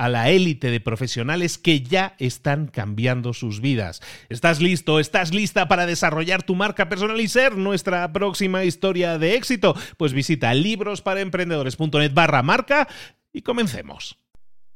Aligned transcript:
a 0.00 0.08
la 0.08 0.30
élite 0.30 0.70
de 0.70 0.80
profesionales 0.80 1.58
que 1.58 1.82
ya 1.82 2.14
están 2.18 2.68
cambiando 2.68 3.34
sus 3.34 3.60
vidas. 3.60 4.00
¿Estás 4.30 4.58
listo? 4.62 4.98
¿Estás 4.98 5.34
lista 5.34 5.68
para 5.68 5.84
desarrollar 5.84 6.42
tu 6.42 6.54
marca 6.54 6.88
personal 6.88 7.20
y 7.20 7.28
ser 7.28 7.58
nuestra 7.58 8.10
próxima 8.10 8.64
historia 8.64 9.18
de 9.18 9.34
éxito? 9.34 9.76
Pues 9.98 10.14
visita 10.14 10.54
librosparaemprendedores.net 10.54 12.14
barra 12.14 12.42
marca 12.42 12.88
y 13.30 13.42
comencemos. 13.42 14.16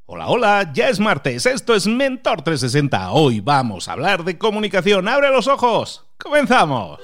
Hola, 0.05 0.27
hola, 0.27 0.70
ya 0.75 0.91
es 0.91 1.00
martes, 1.00 1.47
esto 1.47 1.75
es 1.75 1.86
Mentor 1.86 2.42
360. 2.42 3.12
Hoy 3.12 3.41
vamos 3.41 3.89
a 3.89 3.92
hablar 3.92 4.25
de 4.25 4.36
comunicación. 4.36 5.08
¡Abre 5.08 5.30
los 5.30 5.47
ojos! 5.47 6.05
¡Comenzamos! 6.19 7.00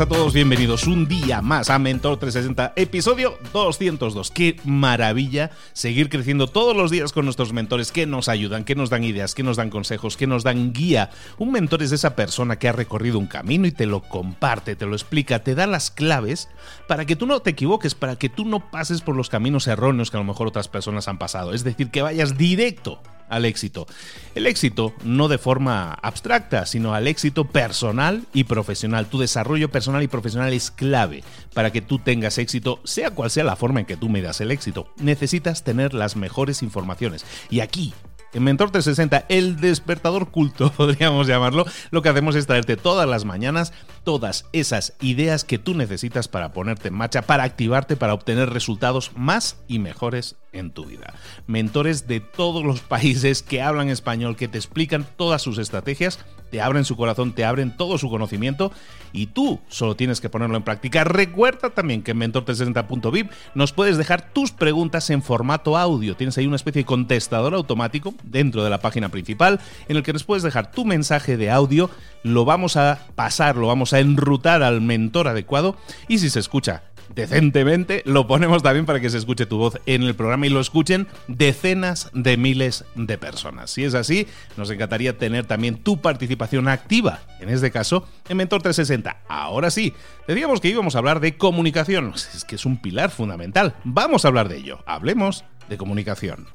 A 0.00 0.06
todos, 0.06 0.32
bienvenidos 0.32 0.88
un 0.88 1.06
día 1.06 1.40
más 1.40 1.70
a 1.70 1.78
Mentor 1.78 2.16
360, 2.18 2.72
episodio 2.74 3.38
202. 3.52 4.32
Qué 4.32 4.56
maravilla 4.64 5.52
seguir 5.72 6.08
creciendo 6.08 6.48
todos 6.48 6.76
los 6.76 6.90
días 6.90 7.12
con 7.12 7.26
nuestros 7.26 7.52
mentores 7.52 7.92
que 7.92 8.04
nos 8.04 8.28
ayudan, 8.28 8.64
que 8.64 8.74
nos 8.74 8.90
dan 8.90 9.04
ideas, 9.04 9.36
que 9.36 9.44
nos 9.44 9.56
dan 9.56 9.70
consejos, 9.70 10.16
que 10.16 10.26
nos 10.26 10.42
dan 10.42 10.72
guía. 10.72 11.10
Un 11.38 11.52
mentor 11.52 11.84
es 11.84 11.92
esa 11.92 12.16
persona 12.16 12.56
que 12.56 12.68
ha 12.68 12.72
recorrido 12.72 13.20
un 13.20 13.28
camino 13.28 13.68
y 13.68 13.72
te 13.72 13.86
lo 13.86 14.00
comparte, 14.00 14.74
te 14.74 14.86
lo 14.86 14.96
explica, 14.96 15.44
te 15.44 15.54
da 15.54 15.68
las 15.68 15.92
claves 15.92 16.48
para 16.88 17.04
que 17.04 17.14
tú 17.14 17.26
no 17.26 17.38
te 17.38 17.50
equivoques, 17.50 17.94
para 17.94 18.16
que 18.16 18.28
tú 18.28 18.46
no 18.46 18.70
pases 18.70 19.00
por 19.00 19.14
los 19.14 19.28
caminos 19.28 19.68
erróneos 19.68 20.10
que 20.10 20.16
a 20.16 20.20
lo 20.20 20.26
mejor 20.26 20.48
otras 20.48 20.66
personas 20.66 21.06
han 21.06 21.18
pasado. 21.18 21.52
Es 21.52 21.62
decir, 21.62 21.92
que 21.92 22.02
vayas 22.02 22.36
directo 22.36 23.00
al 23.28 23.44
éxito. 23.44 23.86
El 24.34 24.46
éxito 24.46 24.94
no 25.04 25.28
de 25.28 25.38
forma 25.38 25.92
abstracta, 25.94 26.66
sino 26.66 26.94
al 26.94 27.06
éxito 27.06 27.44
personal 27.46 28.24
y 28.32 28.44
profesional. 28.44 29.06
Tu 29.06 29.18
desarrollo 29.18 29.70
personal 29.70 30.02
y 30.02 30.08
profesional 30.08 30.52
es 30.52 30.70
clave 30.70 31.24
para 31.54 31.70
que 31.70 31.82
tú 31.82 31.98
tengas 31.98 32.38
éxito, 32.38 32.80
sea 32.84 33.10
cual 33.10 33.30
sea 33.30 33.44
la 33.44 33.56
forma 33.56 33.80
en 33.80 33.86
que 33.86 33.96
tú 33.96 34.08
me 34.08 34.22
das 34.22 34.40
el 34.40 34.50
éxito. 34.50 34.88
Necesitas 34.98 35.64
tener 35.64 35.94
las 35.94 36.16
mejores 36.16 36.62
informaciones. 36.62 37.24
Y 37.50 37.60
aquí 37.60 37.94
en 38.34 38.42
Mentor 38.42 38.72
360, 38.72 39.26
el 39.28 39.60
despertador 39.60 40.30
culto, 40.30 40.72
podríamos 40.76 41.26
llamarlo, 41.28 41.64
lo 41.90 42.02
que 42.02 42.08
hacemos 42.08 42.34
es 42.34 42.46
traerte 42.46 42.76
todas 42.76 43.08
las 43.08 43.24
mañanas 43.24 43.72
todas 44.04 44.44
esas 44.52 44.94
ideas 45.00 45.44
que 45.44 45.58
tú 45.58 45.74
necesitas 45.74 46.28
para 46.28 46.52
ponerte 46.52 46.88
en 46.88 46.94
marcha, 46.94 47.22
para 47.22 47.42
activarte, 47.42 47.96
para 47.96 48.14
obtener 48.14 48.50
resultados 48.50 49.12
más 49.16 49.56
y 49.66 49.78
mejores 49.78 50.36
en 50.52 50.70
tu 50.70 50.84
vida. 50.84 51.14
Mentores 51.46 52.06
de 52.06 52.20
todos 52.20 52.62
los 52.62 52.80
países 52.80 53.42
que 53.42 53.62
hablan 53.62 53.88
español, 53.88 54.36
que 54.36 54.48
te 54.48 54.58
explican 54.58 55.06
todas 55.16 55.42
sus 55.42 55.58
estrategias 55.58 56.20
te 56.54 56.60
abren 56.60 56.84
su 56.84 56.96
corazón, 56.96 57.32
te 57.32 57.44
abren 57.44 57.76
todo 57.76 57.98
su 57.98 58.08
conocimiento 58.08 58.70
y 59.12 59.26
tú 59.26 59.58
solo 59.66 59.96
tienes 59.96 60.20
que 60.20 60.28
ponerlo 60.28 60.56
en 60.56 60.62
práctica. 60.62 61.02
Recuerda 61.02 61.70
también 61.70 62.04
que 62.04 62.12
en 62.12 62.20
mentor360.vip 62.20 63.28
nos 63.56 63.72
puedes 63.72 63.96
dejar 63.96 64.32
tus 64.32 64.52
preguntas 64.52 65.10
en 65.10 65.20
formato 65.20 65.76
audio. 65.76 66.14
Tienes 66.14 66.38
ahí 66.38 66.46
una 66.46 66.54
especie 66.54 66.82
de 66.82 66.86
contestador 66.86 67.54
automático 67.54 68.14
dentro 68.22 68.62
de 68.62 68.70
la 68.70 68.78
página 68.78 69.08
principal 69.08 69.58
en 69.88 69.96
el 69.96 70.04
que 70.04 70.12
nos 70.12 70.22
puedes 70.22 70.44
dejar 70.44 70.70
tu 70.70 70.84
mensaje 70.84 71.36
de 71.36 71.50
audio, 71.50 71.90
lo 72.22 72.44
vamos 72.44 72.76
a 72.76 73.00
pasar, 73.16 73.56
lo 73.56 73.66
vamos 73.66 73.92
a 73.92 73.93
enrutar 74.00 74.62
al 74.62 74.80
mentor 74.80 75.28
adecuado 75.28 75.76
y 76.08 76.18
si 76.18 76.30
se 76.30 76.40
escucha 76.40 76.82
decentemente, 77.14 78.02
lo 78.04 78.26
ponemos 78.26 78.62
también 78.62 78.86
para 78.86 79.00
que 79.00 79.10
se 79.10 79.18
escuche 79.18 79.46
tu 79.46 79.58
voz 79.58 79.78
en 79.86 80.02
el 80.02 80.14
programa 80.14 80.46
y 80.46 80.50
lo 80.50 80.60
escuchen 80.60 81.06
decenas 81.28 82.10
de 82.12 82.36
miles 82.36 82.84
de 82.94 83.18
personas. 83.18 83.70
Si 83.70 83.84
es 83.84 83.94
así, 83.94 84.26
nos 84.56 84.70
encantaría 84.70 85.16
tener 85.16 85.46
también 85.46 85.76
tu 85.76 86.00
participación 86.00 86.68
activa, 86.68 87.20
en 87.40 87.48
este 87.48 87.70
caso, 87.70 88.06
en 88.28 88.36
Mentor 88.36 88.62
360. 88.62 89.22
Ahora 89.28 89.70
sí, 89.70 89.92
decíamos 90.26 90.60
que 90.60 90.68
íbamos 90.68 90.94
a 90.94 90.98
hablar 90.98 91.20
de 91.20 91.36
comunicación, 91.36 92.12
es 92.14 92.44
que 92.44 92.56
es 92.56 92.64
un 92.64 92.78
pilar 92.78 93.10
fundamental. 93.10 93.74
Vamos 93.84 94.24
a 94.24 94.28
hablar 94.28 94.48
de 94.48 94.58
ello. 94.58 94.80
Hablemos 94.86 95.44
de 95.68 95.76
comunicación. 95.76 96.46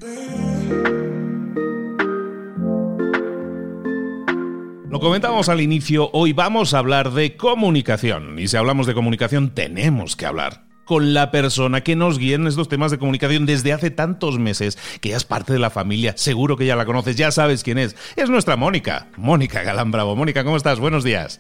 Lo 5.00 5.06
comentamos 5.06 5.48
al 5.48 5.62
inicio, 5.62 6.10
hoy 6.12 6.34
vamos 6.34 6.74
a 6.74 6.80
hablar 6.80 7.14
de 7.14 7.38
comunicación. 7.38 8.38
Y 8.38 8.50
si 8.50 8.58
hablamos 8.58 8.86
de 8.86 8.94
comunicación, 8.94 9.52
tenemos 9.52 10.18
que 10.18 10.26
hablar 10.26 10.66
con 10.84 11.14
la 11.14 11.32
persona 11.32 11.86
que 11.86 11.96
nos 11.96 12.20
guía 12.20 12.36
en 12.36 12.48
estos 12.48 12.68
temas 12.68 12.92
de 12.92 13.00
comunicación 13.00 13.46
desde 13.46 13.72
hace 13.72 13.92
tantos 13.92 14.40
meses, 14.40 14.78
que 15.00 15.08
ya 15.08 15.16
es 15.16 15.24
parte 15.24 15.54
de 15.54 15.60
la 15.60 15.70
familia, 15.70 16.16
seguro 16.18 16.58
que 16.58 16.66
ya 16.66 16.76
la 16.76 16.84
conoces, 16.84 17.16
ya 17.16 17.32
sabes 17.32 17.64
quién 17.64 17.78
es. 17.78 17.96
Es 18.18 18.30
nuestra 18.30 18.58
Mónica, 18.58 19.08
Mónica 19.16 19.64
Galán 19.64 19.90
Bravo. 19.90 20.18
Mónica, 20.18 20.44
¿cómo 20.44 20.58
estás? 20.58 20.82
Buenos 20.82 21.06
días. 21.06 21.40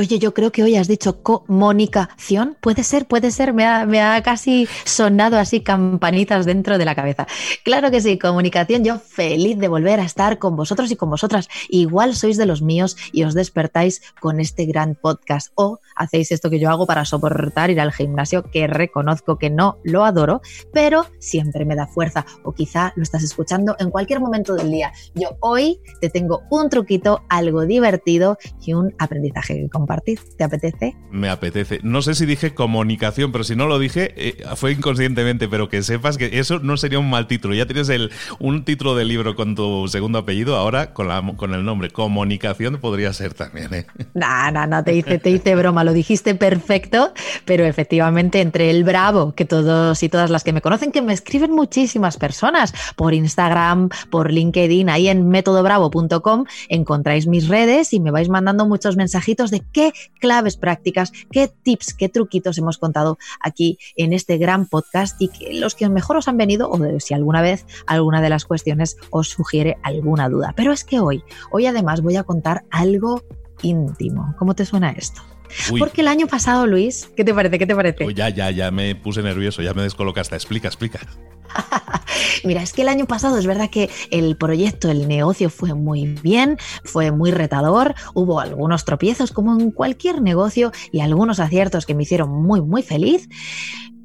Oye, 0.00 0.20
yo 0.20 0.32
creo 0.32 0.52
que 0.52 0.62
hoy 0.62 0.76
has 0.76 0.86
dicho 0.86 1.24
comunicación. 1.24 2.56
Puede 2.60 2.84
ser, 2.84 3.06
puede 3.08 3.32
ser. 3.32 3.52
Me 3.52 3.66
ha, 3.66 3.84
me 3.84 4.00
ha, 4.00 4.22
casi 4.22 4.68
sonado 4.84 5.36
así 5.38 5.60
campanitas 5.60 6.46
dentro 6.46 6.78
de 6.78 6.84
la 6.84 6.94
cabeza. 6.94 7.26
Claro 7.64 7.90
que 7.90 8.00
sí, 8.00 8.16
comunicación. 8.16 8.84
Yo 8.84 9.00
feliz 9.00 9.58
de 9.58 9.66
volver 9.66 9.98
a 9.98 10.04
estar 10.04 10.38
con 10.38 10.54
vosotros 10.54 10.92
y 10.92 10.96
con 10.96 11.10
vosotras. 11.10 11.48
Igual 11.68 12.14
sois 12.14 12.36
de 12.36 12.46
los 12.46 12.62
míos 12.62 12.96
y 13.10 13.24
os 13.24 13.34
despertáis 13.34 14.00
con 14.20 14.38
este 14.38 14.66
gran 14.66 14.94
podcast 14.94 15.50
o 15.56 15.80
hacéis 15.96 16.30
esto 16.30 16.48
que 16.48 16.60
yo 16.60 16.70
hago 16.70 16.86
para 16.86 17.04
soportar 17.04 17.70
ir 17.70 17.80
al 17.80 17.92
gimnasio, 17.92 18.44
que 18.52 18.68
reconozco 18.68 19.36
que 19.36 19.50
no 19.50 19.78
lo 19.82 20.04
adoro, 20.04 20.42
pero 20.72 21.06
siempre 21.18 21.64
me 21.64 21.74
da 21.74 21.88
fuerza. 21.88 22.24
O 22.44 22.52
quizá 22.52 22.92
lo 22.94 23.02
estás 23.02 23.24
escuchando 23.24 23.74
en 23.80 23.90
cualquier 23.90 24.20
momento 24.20 24.54
del 24.54 24.70
día. 24.70 24.92
Yo 25.16 25.30
hoy 25.40 25.80
te 26.00 26.08
tengo 26.08 26.42
un 26.50 26.70
truquito, 26.70 27.22
algo 27.28 27.66
divertido 27.66 28.38
y 28.64 28.74
un 28.74 28.94
aprendizaje 29.00 29.54
que 29.54 29.68
compartir. 29.88 30.20
¿Te 30.36 30.44
apetece? 30.44 30.96
Me 31.10 31.30
apetece. 31.30 31.80
No 31.82 32.02
sé 32.02 32.14
si 32.14 32.26
dije 32.26 32.54
comunicación, 32.54 33.32
pero 33.32 33.42
si 33.42 33.56
no 33.56 33.66
lo 33.66 33.78
dije, 33.78 34.12
eh, 34.16 34.44
fue 34.54 34.72
inconscientemente, 34.72 35.48
pero 35.48 35.70
que 35.70 35.82
sepas 35.82 36.18
que 36.18 36.38
eso 36.38 36.58
no 36.58 36.76
sería 36.76 36.98
un 36.98 37.08
mal 37.08 37.26
título. 37.26 37.54
Ya 37.54 37.64
tienes 37.64 37.88
el, 37.88 38.10
un 38.38 38.64
título 38.64 38.94
de 38.94 39.06
libro 39.06 39.34
con 39.34 39.54
tu 39.54 39.88
segundo 39.88 40.18
apellido, 40.18 40.56
ahora 40.56 40.92
con, 40.92 41.08
la, 41.08 41.22
con 41.36 41.54
el 41.54 41.64
nombre 41.64 41.88
comunicación 41.88 42.76
podría 42.76 43.14
ser 43.14 43.32
también. 43.32 43.72
¿eh? 43.72 43.86
No, 44.12 44.50
no, 44.50 44.66
no, 44.66 44.84
te 44.84 44.94
hice, 44.94 45.18
te 45.18 45.30
hice 45.30 45.54
broma, 45.54 45.84
lo 45.84 45.94
dijiste 45.94 46.34
perfecto, 46.34 47.14
pero 47.46 47.64
efectivamente 47.64 48.42
entre 48.42 48.68
el 48.68 48.84
bravo, 48.84 49.34
que 49.34 49.46
todos 49.46 50.02
y 50.02 50.10
todas 50.10 50.28
las 50.28 50.44
que 50.44 50.52
me 50.52 50.60
conocen, 50.60 50.92
que 50.92 51.00
me 51.00 51.14
escriben 51.14 51.52
muchísimas 51.52 52.18
personas 52.18 52.74
por 52.94 53.14
Instagram, 53.14 53.88
por 54.10 54.30
LinkedIn, 54.30 54.90
ahí 54.90 55.08
en 55.08 55.28
métodobravo.com 55.28 56.44
encontráis 56.68 57.26
mis 57.26 57.48
redes 57.48 57.94
y 57.94 58.00
me 58.00 58.10
vais 58.10 58.28
mandando 58.28 58.66
muchos 58.66 58.96
mensajitos 58.96 59.50
de 59.50 59.62
qué 59.72 59.77
claves 60.20 60.56
prácticas, 60.56 61.12
qué 61.30 61.48
tips, 61.48 61.94
qué 61.94 62.08
truquitos 62.08 62.58
hemos 62.58 62.78
contado 62.78 63.18
aquí 63.40 63.78
en 63.96 64.12
este 64.12 64.38
gran 64.38 64.66
podcast 64.66 65.20
y 65.20 65.28
que 65.28 65.54
los 65.54 65.74
que 65.74 65.88
mejor 65.88 66.16
os 66.16 66.28
han 66.28 66.36
venido 66.36 66.70
o 66.70 66.78
si 67.00 67.14
alguna 67.14 67.42
vez 67.42 67.66
alguna 67.86 68.20
de 68.20 68.30
las 68.30 68.44
cuestiones 68.44 68.96
os 69.10 69.28
sugiere 69.28 69.76
alguna 69.82 70.28
duda. 70.28 70.52
Pero 70.56 70.72
es 70.72 70.84
que 70.84 71.00
hoy, 71.00 71.22
hoy 71.50 71.66
además 71.66 72.02
voy 72.02 72.16
a 72.16 72.24
contar 72.24 72.64
algo 72.70 73.22
íntimo. 73.62 74.34
¿Cómo 74.38 74.54
te 74.54 74.64
suena 74.64 74.90
esto? 74.90 75.22
Porque 75.78 76.00
el 76.00 76.08
año 76.08 76.26
pasado, 76.26 76.66
Luis, 76.66 77.10
¿qué 77.16 77.24
te 77.24 77.34
parece? 77.34 77.58
¿Qué 77.58 77.66
te 77.66 77.74
parece? 77.74 78.14
ya, 78.14 78.28
ya, 78.28 78.50
ya 78.50 78.70
me 78.70 78.94
puse 78.94 79.22
nervioso, 79.22 79.62
ya 79.62 79.74
me 79.74 79.82
descolocaste. 79.82 80.34
Explica, 80.34 80.68
explica. 80.68 81.00
Mira, 82.44 82.62
es 82.62 82.72
que 82.72 82.82
el 82.82 82.88
año 82.88 83.06
pasado 83.06 83.38
es 83.38 83.46
verdad 83.46 83.70
que 83.70 83.90
el 84.10 84.36
proyecto, 84.36 84.90
el 84.90 85.08
negocio 85.08 85.50
fue 85.50 85.74
muy 85.74 86.06
bien, 86.06 86.58
fue 86.84 87.10
muy 87.10 87.30
retador, 87.30 87.94
hubo 88.14 88.40
algunos 88.40 88.84
tropiezos 88.84 89.32
como 89.32 89.58
en 89.58 89.70
cualquier 89.70 90.22
negocio 90.22 90.72
y 90.92 91.00
algunos 91.00 91.40
aciertos 91.40 91.86
que 91.86 91.94
me 91.94 92.02
hicieron 92.02 92.30
muy, 92.30 92.60
muy 92.60 92.82
feliz 92.82 93.28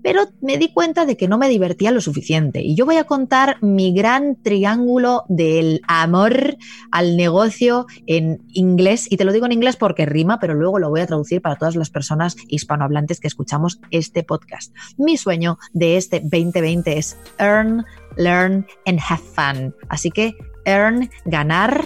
pero 0.03 0.25
me 0.41 0.57
di 0.57 0.71
cuenta 0.71 1.05
de 1.05 1.17
que 1.17 1.27
no 1.27 1.38
me 1.38 1.50
divertía 1.50 1.91
lo 1.91 2.01
suficiente. 2.01 2.61
Y 2.61 2.75
yo 2.75 2.85
voy 2.85 2.97
a 2.97 3.05
contar 3.05 3.57
mi 3.61 3.94
gran 3.94 4.35
triángulo 4.35 5.23
del 5.29 5.81
amor 5.88 6.57
al 6.91 7.17
negocio 7.17 7.88
en 8.05 8.41
inglés. 8.53 9.11
Y 9.11 9.17
te 9.17 9.25
lo 9.25 9.31
digo 9.31 9.45
en 9.45 9.53
inglés 9.53 9.77
porque 9.77 10.05
rima, 10.05 10.39
pero 10.39 10.53
luego 10.53 10.77
lo 10.77 10.89
voy 10.89 11.01
a 11.01 11.07
traducir 11.07 11.41
para 11.41 11.55
todas 11.55 11.75
las 11.75 11.89
personas 11.89 12.35
hispanohablantes 12.50 13.19
que 13.19 13.27
escuchamos 13.27 13.79
este 13.91 14.23
podcast. 14.23 14.75
Mi 14.97 15.17
sueño 15.17 15.57
de 15.71 15.97
este 15.97 16.19
2020 16.19 16.97
es 16.97 17.17
earn, 17.39 17.85
learn 18.17 18.67
and 18.85 19.00
have 19.00 19.23
fun. 19.23 19.73
Así 19.89 20.11
que 20.11 20.35
earn, 20.65 21.09
ganar, 21.25 21.85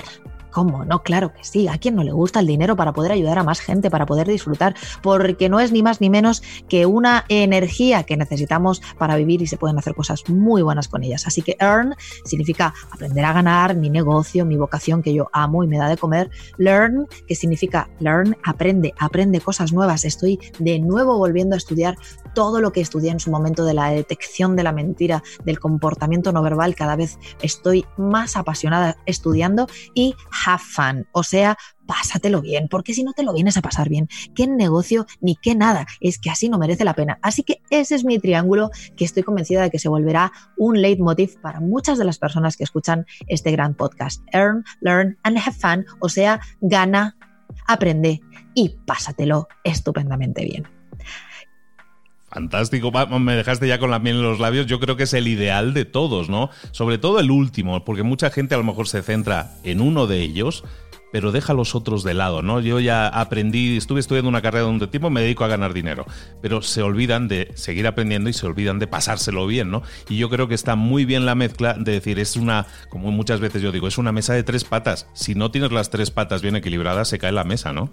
¿Cómo? 0.57 0.83
No, 0.85 1.03
claro 1.03 1.31
que 1.31 1.43
sí. 1.43 1.67
¿A 1.67 1.77
quién 1.77 1.95
no 1.95 2.03
le 2.03 2.11
gusta 2.11 2.39
el 2.39 2.47
dinero 2.47 2.75
para 2.75 2.91
poder 2.91 3.11
ayudar 3.11 3.37
a 3.37 3.43
más 3.43 3.59
gente, 3.59 3.91
para 3.91 4.07
poder 4.07 4.27
disfrutar? 4.27 4.73
Porque 5.03 5.49
no 5.49 5.59
es 5.59 5.71
ni 5.71 5.83
más 5.83 6.01
ni 6.01 6.09
menos 6.09 6.41
que 6.67 6.87
una 6.87 7.25
energía 7.29 8.01
que 8.01 8.17
necesitamos 8.17 8.81
para 8.97 9.15
vivir 9.17 9.43
y 9.43 9.45
se 9.45 9.57
pueden 9.57 9.77
hacer 9.77 9.93
cosas 9.93 10.27
muy 10.27 10.63
buenas 10.63 10.87
con 10.87 11.03
ellas. 11.03 11.27
Así 11.27 11.43
que 11.43 11.57
earn 11.59 11.93
significa 12.25 12.73
aprender 12.89 13.23
a 13.23 13.33
ganar, 13.33 13.75
mi 13.75 13.91
negocio, 13.91 14.47
mi 14.47 14.57
vocación 14.57 15.03
que 15.03 15.13
yo 15.13 15.29
amo 15.31 15.63
y 15.63 15.67
me 15.67 15.77
da 15.77 15.89
de 15.89 15.97
comer. 15.97 16.31
Learn, 16.57 17.05
que 17.27 17.35
significa 17.35 17.87
learn, 17.99 18.35
aprende, 18.43 18.95
aprende 18.97 19.39
cosas 19.41 19.71
nuevas. 19.71 20.05
Estoy 20.05 20.39
de 20.57 20.79
nuevo 20.79 21.19
volviendo 21.19 21.53
a 21.53 21.57
estudiar 21.57 21.99
todo 22.37 22.61
lo 22.61 22.71
que 22.71 22.81
estudié 22.81 23.09
en 23.09 23.19
su 23.19 23.31
momento 23.31 23.65
de 23.65 23.73
la 23.73 23.89
detección 23.89 24.55
de 24.55 24.61
la 24.61 24.71
mentira, 24.71 25.23
del 25.43 25.59
comportamiento 25.59 26.31
no 26.31 26.43
verbal. 26.43 26.75
Cada 26.75 26.95
vez 26.95 27.17
estoy 27.41 27.83
más 27.97 28.37
apasionada 28.37 28.95
estudiando 29.07 29.65
y 29.95 30.13
have 30.45 30.61
fun, 30.63 31.07
o 31.13 31.23
sea, 31.23 31.57
pásatelo 31.87 32.43
bien, 32.43 32.67
porque 32.69 32.93
si 32.93 33.03
no 33.03 33.13
te 33.13 33.23
lo 33.23 33.33
vienes 33.33 33.57
a 33.57 33.63
pasar 33.63 33.89
bien, 33.89 34.07
qué 34.35 34.45
negocio 34.45 35.07
ni 35.19 35.35
qué 35.35 35.55
nada, 35.55 35.87
es 35.99 36.19
que 36.19 36.29
así 36.29 36.47
no 36.47 36.59
merece 36.59 36.85
la 36.85 36.93
pena. 36.93 37.17
Así 37.23 37.41
que 37.41 37.63
ese 37.71 37.95
es 37.95 38.05
mi 38.05 38.19
triángulo 38.19 38.69
que 38.95 39.05
estoy 39.05 39.23
convencida 39.23 39.63
de 39.63 39.71
que 39.71 39.79
se 39.79 39.89
volverá 39.89 40.31
un 40.57 40.79
leitmotiv 40.79 41.41
para 41.41 41.59
muchas 41.59 41.97
de 41.97 42.05
las 42.05 42.19
personas 42.19 42.55
que 42.55 42.65
escuchan 42.65 43.07
este 43.25 43.49
gran 43.49 43.73
podcast. 43.73 44.21
Earn, 44.31 44.63
learn 44.81 45.17
and 45.23 45.39
have 45.39 45.57
fun, 45.57 45.87
o 46.01 46.07
sea, 46.07 46.39
gana, 46.61 47.17
aprende 47.65 48.21
y 48.53 48.77
pásatelo 48.85 49.47
estupendamente 49.63 50.45
bien. 50.45 50.76
Fantástico, 52.37 52.91
me 53.19 53.35
dejaste 53.35 53.67
ya 53.67 53.79
con 53.79 53.89
la 53.89 53.97
miel 53.97 54.17
en 54.17 54.21
los 54.21 54.39
labios. 54.39 54.67
Yo 54.67 54.79
creo 54.79 54.95
que 54.95 55.03
es 55.03 55.13
el 55.15 55.27
ideal 55.27 55.73
de 55.73 55.85
todos, 55.85 56.29
¿no? 56.29 56.51
Sobre 56.69 56.99
todo 56.99 57.19
el 57.19 57.31
último, 57.31 57.83
porque 57.83 58.03
mucha 58.03 58.29
gente 58.29 58.53
a 58.53 58.59
lo 58.59 58.63
mejor 58.63 58.87
se 58.87 59.01
centra 59.01 59.55
en 59.63 59.81
uno 59.81 60.05
de 60.05 60.21
ellos, 60.21 60.63
pero 61.11 61.31
deja 61.31 61.55
los 61.55 61.73
otros 61.73 62.03
de 62.03 62.13
lado, 62.13 62.43
¿no? 62.43 62.59
Yo 62.59 62.79
ya 62.79 63.07
aprendí, 63.07 63.75
estuve 63.75 64.01
estudiando 64.01 64.29
una 64.29 64.43
carrera 64.43 64.65
donde 64.65 64.85
tiempo, 64.85 65.09
me 65.09 65.21
dedico 65.21 65.45
a 65.45 65.47
ganar 65.47 65.73
dinero, 65.73 66.05
pero 66.39 66.61
se 66.61 66.83
olvidan 66.83 67.27
de 67.27 67.49
seguir 67.55 67.87
aprendiendo 67.87 68.29
y 68.29 68.33
se 68.33 68.45
olvidan 68.45 68.77
de 68.77 68.85
pasárselo 68.85 69.47
bien, 69.47 69.71
¿no? 69.71 69.81
Y 70.07 70.17
yo 70.17 70.29
creo 70.29 70.47
que 70.47 70.53
está 70.53 70.75
muy 70.75 71.05
bien 71.05 71.25
la 71.25 71.33
mezcla 71.33 71.73
de 71.73 71.93
decir, 71.93 72.19
es 72.19 72.35
una, 72.35 72.67
como 72.89 73.09
muchas 73.09 73.39
veces 73.39 73.63
yo 73.63 73.71
digo, 73.71 73.87
es 73.87 73.97
una 73.97 74.11
mesa 74.11 74.35
de 74.35 74.43
tres 74.43 74.63
patas. 74.63 75.07
Si 75.13 75.33
no 75.33 75.49
tienes 75.49 75.71
las 75.71 75.89
tres 75.89 76.11
patas 76.11 76.43
bien 76.43 76.55
equilibradas, 76.55 77.07
se 77.07 77.17
cae 77.17 77.31
la 77.31 77.45
mesa, 77.45 77.73
¿no? 77.73 77.91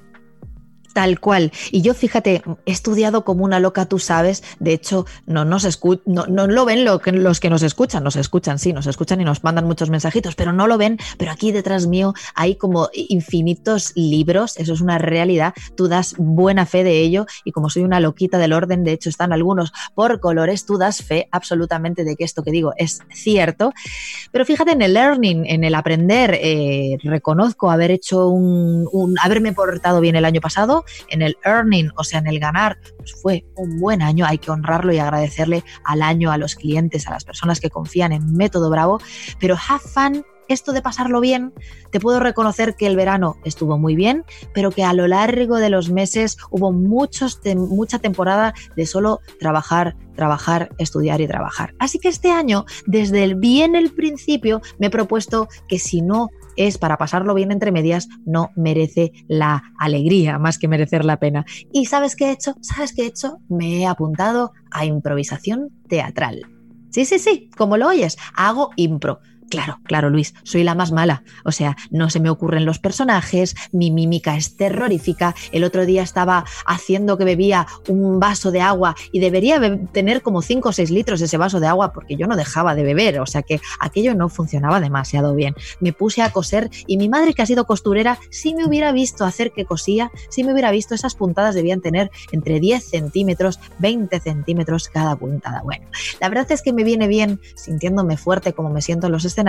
Tal 0.94 1.19
cual. 1.19 1.50
Y 1.73 1.82
yo, 1.82 1.93
fíjate, 1.93 2.43
he 2.67 2.70
estudiado 2.70 3.25
como 3.25 3.44
una 3.44 3.58
loca, 3.58 3.87
tú 3.87 3.99
sabes. 3.99 4.44
De 4.61 4.73
hecho, 4.73 5.06
no 5.26 5.44
nos 5.44 5.64
no, 6.06 6.26
no, 6.26 6.46
lo 6.46 6.64
ven 6.64 6.85
lo 6.85 7.00
que, 7.00 7.11
los 7.11 7.41
que 7.41 7.50
nos 7.50 7.64
escuchan. 7.64 8.05
Nos 8.05 8.14
escuchan, 8.14 8.61
sí, 8.61 8.73
nos 8.73 8.87
escuchan 8.87 9.20
y 9.20 9.25
nos 9.25 9.43
mandan 9.43 9.67
muchos 9.67 9.91
mensajitos, 9.91 10.37
pero 10.37 10.52
no 10.52 10.69
lo 10.69 10.79
ven. 10.79 10.99
Pero 11.19 11.32
aquí 11.32 11.50
detrás 11.50 11.88
mío 11.88 12.14
hay 12.37 12.55
como 12.55 12.91
infinitos 12.94 13.91
libros. 13.96 14.56
Eso 14.56 14.73
es 14.73 14.81
una 14.81 14.99
realidad. 14.99 15.52
Tú 15.75 15.88
das 15.88 16.14
buena 16.17 16.64
fe 16.64 16.85
de 16.85 17.00
ello. 17.00 17.26
Y 17.44 17.50
como 17.50 17.70
soy 17.70 17.82
una 17.82 17.99
loquita 17.99 18.38
del 18.38 18.52
orden, 18.52 18.85
de 18.85 18.93
hecho, 18.93 19.08
están 19.08 19.32
algunos 19.32 19.73
por 19.97 20.20
colores, 20.20 20.64
tú 20.64 20.79
das 20.79 21.02
fe 21.02 21.29
absolutamente 21.32 22.05
de 22.05 22.14
que 22.14 22.23
esto 22.23 22.44
que 22.44 22.52
digo 22.52 22.73
es 22.76 23.00
cierto. 23.12 23.73
Pero 24.31 24.44
fíjate 24.44 24.70
en 24.70 24.82
el 24.82 24.94
learning, 24.94 25.44
en 25.47 25.64
el 25.64 25.75
aprender. 25.75 26.38
Eh, 26.40 26.99
reconozco 27.02 27.73
haber 27.73 27.90
hecho 27.90 28.29
un 28.29 29.17
haberme 29.20 29.52
portado 29.52 30.00
bien 30.00 30.14
el 30.14 30.25
año 30.25 30.40
pasado 30.40 30.84
en 31.09 31.23
el 31.23 31.37
earning, 31.45 31.91
o 31.97 32.05
sea, 32.05 32.19
en 32.19 32.27
el 32.27 32.39
ganar, 32.39 32.79
pues 32.97 33.15
fue 33.21 33.45
un 33.57 33.81
buen 33.81 34.03
año, 34.03 34.27
hay 34.27 34.39
que 34.39 34.51
honrarlo 34.51 34.93
y 34.93 34.99
agradecerle 34.99 35.65
al 35.85 36.03
año, 36.03 36.31
a 36.31 36.39
los 36.39 36.55
clientes, 36.55 37.07
a 37.07 37.11
las 37.11 37.25
personas 37.25 37.61
que 37.61 37.71
confían 37.71 38.13
en 38.13 38.35
Método 38.35 38.71
Bravo, 38.71 39.01
pero 39.39 39.57
have 39.69 39.81
fun 39.81 40.25
esto 40.49 40.73
de 40.73 40.83
pasarlo 40.83 41.21
bien, 41.21 41.53
te 41.91 42.01
puedo 42.01 42.21
reconocer 42.21 42.77
que 42.77 42.87
el 42.87 42.97
verano 42.97 43.37
estuvo 43.45 43.79
muy 43.79 43.97
bien, 43.97 44.25
pero 44.53 44.71
que 44.71 44.85
a 44.85 44.93
lo 44.93 45.07
largo 45.07 45.57
de 45.57 45.71
los 45.71 45.91
meses 45.91 46.37
hubo 46.51 46.73
muchos 46.73 47.41
mucha 47.57 47.99
temporada 47.99 48.55
de 48.77 48.87
solo 48.87 49.21
trabajar, 49.39 49.97
trabajar, 50.15 50.71
estudiar 50.79 51.21
y 51.21 51.29
trabajar. 51.29 51.75
Así 51.79 51.99
que 51.99 52.09
este 52.09 52.31
año, 52.31 52.65
desde 52.87 53.25
el 53.25 53.35
bien 53.35 53.75
el 53.75 53.93
principio, 53.93 54.61
me 54.79 54.87
he 54.89 54.91
propuesto 54.91 55.49
que 55.69 55.79
si 55.79 56.03
no 56.03 56.29
es 56.56 56.79
para 56.79 56.97
pasarlo 56.97 57.35
bien 57.35 57.53
entre 57.53 57.73
medias, 57.73 58.09
no 58.25 58.51
merece 58.56 59.12
la 59.29 59.62
alegría 59.78 60.38
más 60.38 60.59
que 60.59 60.69
merecer 60.69 61.05
la 61.05 61.19
pena. 61.19 61.45
¿Y 61.73 61.87
sabes 61.87 62.17
qué 62.17 62.26
he 62.26 62.33
hecho? 62.33 62.55
¿Sabes 62.61 62.93
qué 62.95 63.02
he 63.02 63.07
hecho? 63.07 63.38
Me 63.49 63.78
he 63.78 63.87
apuntado 63.87 64.52
a 64.71 64.85
improvisación 64.85 65.71
teatral. 65.88 66.47
Sí, 66.90 67.05
sí, 67.05 67.19
sí, 67.19 67.50
como 67.57 67.76
lo 67.76 67.88
oyes, 67.88 68.17
hago 68.37 68.71
impro. 68.76 69.19
Claro, 69.54 69.78
claro, 69.84 70.11
Luis, 70.11 70.34
soy 70.42 70.64
la 70.64 70.75
más 70.75 70.90
mala. 70.90 71.23
O 71.44 71.52
sea, 71.52 71.76
no 71.92 72.11
se 72.11 72.18
me 72.18 72.28
ocurren 72.28 72.64
los 72.64 72.80
personajes, 72.80 73.54
mi 73.70 73.92
mímica 73.92 74.37
es 74.37 74.56
terrorífica. 74.56 75.37
El 75.52 75.62
otro 75.62 75.87
día 75.87 76.02
estaba 76.02 76.44
haciendo 76.66 77.16
que 77.16 77.25
bebía 77.25 77.68
un 77.88 78.18
vaso 78.18 78.50
de 78.50 78.61
agua 78.61 78.96
y 79.12 79.20
debería 79.20 79.61
tener 79.92 80.23
como 80.23 80.42
5 80.42 80.70
o 80.70 80.73
6 80.73 80.90
litros 80.90 81.20
ese 81.20 81.37
vaso 81.37 81.61
de 81.61 81.68
agua 81.68 81.92
porque 81.92 82.16
yo 82.16 82.26
no 82.26 82.34
dejaba 82.34 82.75
de 82.75 82.82
beber. 82.82 83.20
O 83.20 83.26
sea 83.26 83.42
que 83.42 83.61
aquello 83.78 84.16
no 84.16 84.28
funcionaba 84.28 84.80
demasiado 84.80 85.37
bien. 85.37 85.54
Me 85.78 85.92
puse 85.92 86.20
a 86.23 86.30
coser 86.30 86.68
y 86.88 86.96
mi 86.96 87.08
madre, 87.08 87.32
que 87.32 87.42
ha 87.42 87.46
sido 87.46 87.64
costurera, 87.64 88.18
si 88.30 88.56
me 88.56 88.66
hubiera 88.66 88.90
visto 88.90 89.25
hacer 89.25 89.52
que 89.52 89.66
cosía, 89.66 90.11
si 90.30 90.42
me 90.42 90.52
hubiera 90.52 90.73
visto 90.73 90.96
esas 90.96 91.14
puntadas 91.14 91.54
debían 91.54 91.80
tener 91.80 92.11
entre 92.32 92.58
10 92.58 92.82
centímetros, 92.82 93.61
20 93.78 94.18
centímetros 94.18 94.88
cada 94.88 95.14
puntada. 95.14 95.62
Bueno, 95.62 95.87
la 96.20 96.28
verdad 96.28 96.50
es 96.50 96.61
que 96.61 96.73
me 96.73 96.82
viene 96.82 97.06
bien 97.06 97.40
sintiéndome 97.54 98.16
fuerte 98.16 98.52
como 98.52 98.70
me 98.70 98.82
siento 98.82 99.06
en 99.06 99.12
los 99.12 99.25
escenarios, 99.25 99.44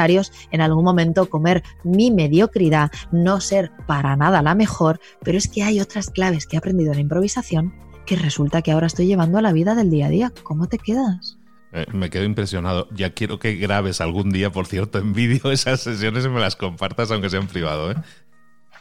en 0.51 0.61
algún 0.61 0.83
momento 0.83 1.29
comer 1.29 1.63
mi 1.83 2.11
mediocridad, 2.11 2.91
no 3.11 3.41
ser 3.41 3.71
para 3.87 4.15
nada 4.15 4.41
la 4.41 4.55
mejor, 4.55 4.99
pero 5.23 5.37
es 5.37 5.47
que 5.47 5.63
hay 5.63 5.79
otras 5.79 6.09
claves 6.09 6.45
que 6.45 6.55
he 6.55 6.59
aprendido 6.59 6.91
en 6.91 6.97
la 6.97 7.01
improvisación 7.01 7.73
que 8.05 8.15
resulta 8.15 8.61
que 8.61 8.71
ahora 8.71 8.87
estoy 8.87 9.07
llevando 9.07 9.37
a 9.37 9.41
la 9.41 9.51
vida 9.51 9.75
del 9.75 9.89
día 9.89 10.05
a 10.05 10.09
día. 10.09 10.33
¿Cómo 10.43 10.67
te 10.67 10.77
quedas? 10.77 11.37
Eh, 11.73 11.85
me 11.91 12.09
quedo 12.09 12.23
impresionado. 12.23 12.87
Ya 12.93 13.13
quiero 13.13 13.39
que 13.39 13.55
grabes 13.55 13.99
algún 13.99 14.29
día, 14.29 14.51
por 14.51 14.67
cierto, 14.67 14.99
en 14.99 15.13
vídeo 15.13 15.51
esas 15.51 15.81
sesiones 15.81 16.25
y 16.25 16.29
me 16.29 16.39
las 16.39 16.55
compartas, 16.55 17.11
aunque 17.11 17.29
sea 17.29 17.41
en 17.41 17.47
privado. 17.47 17.91
¿eh? 17.91 17.95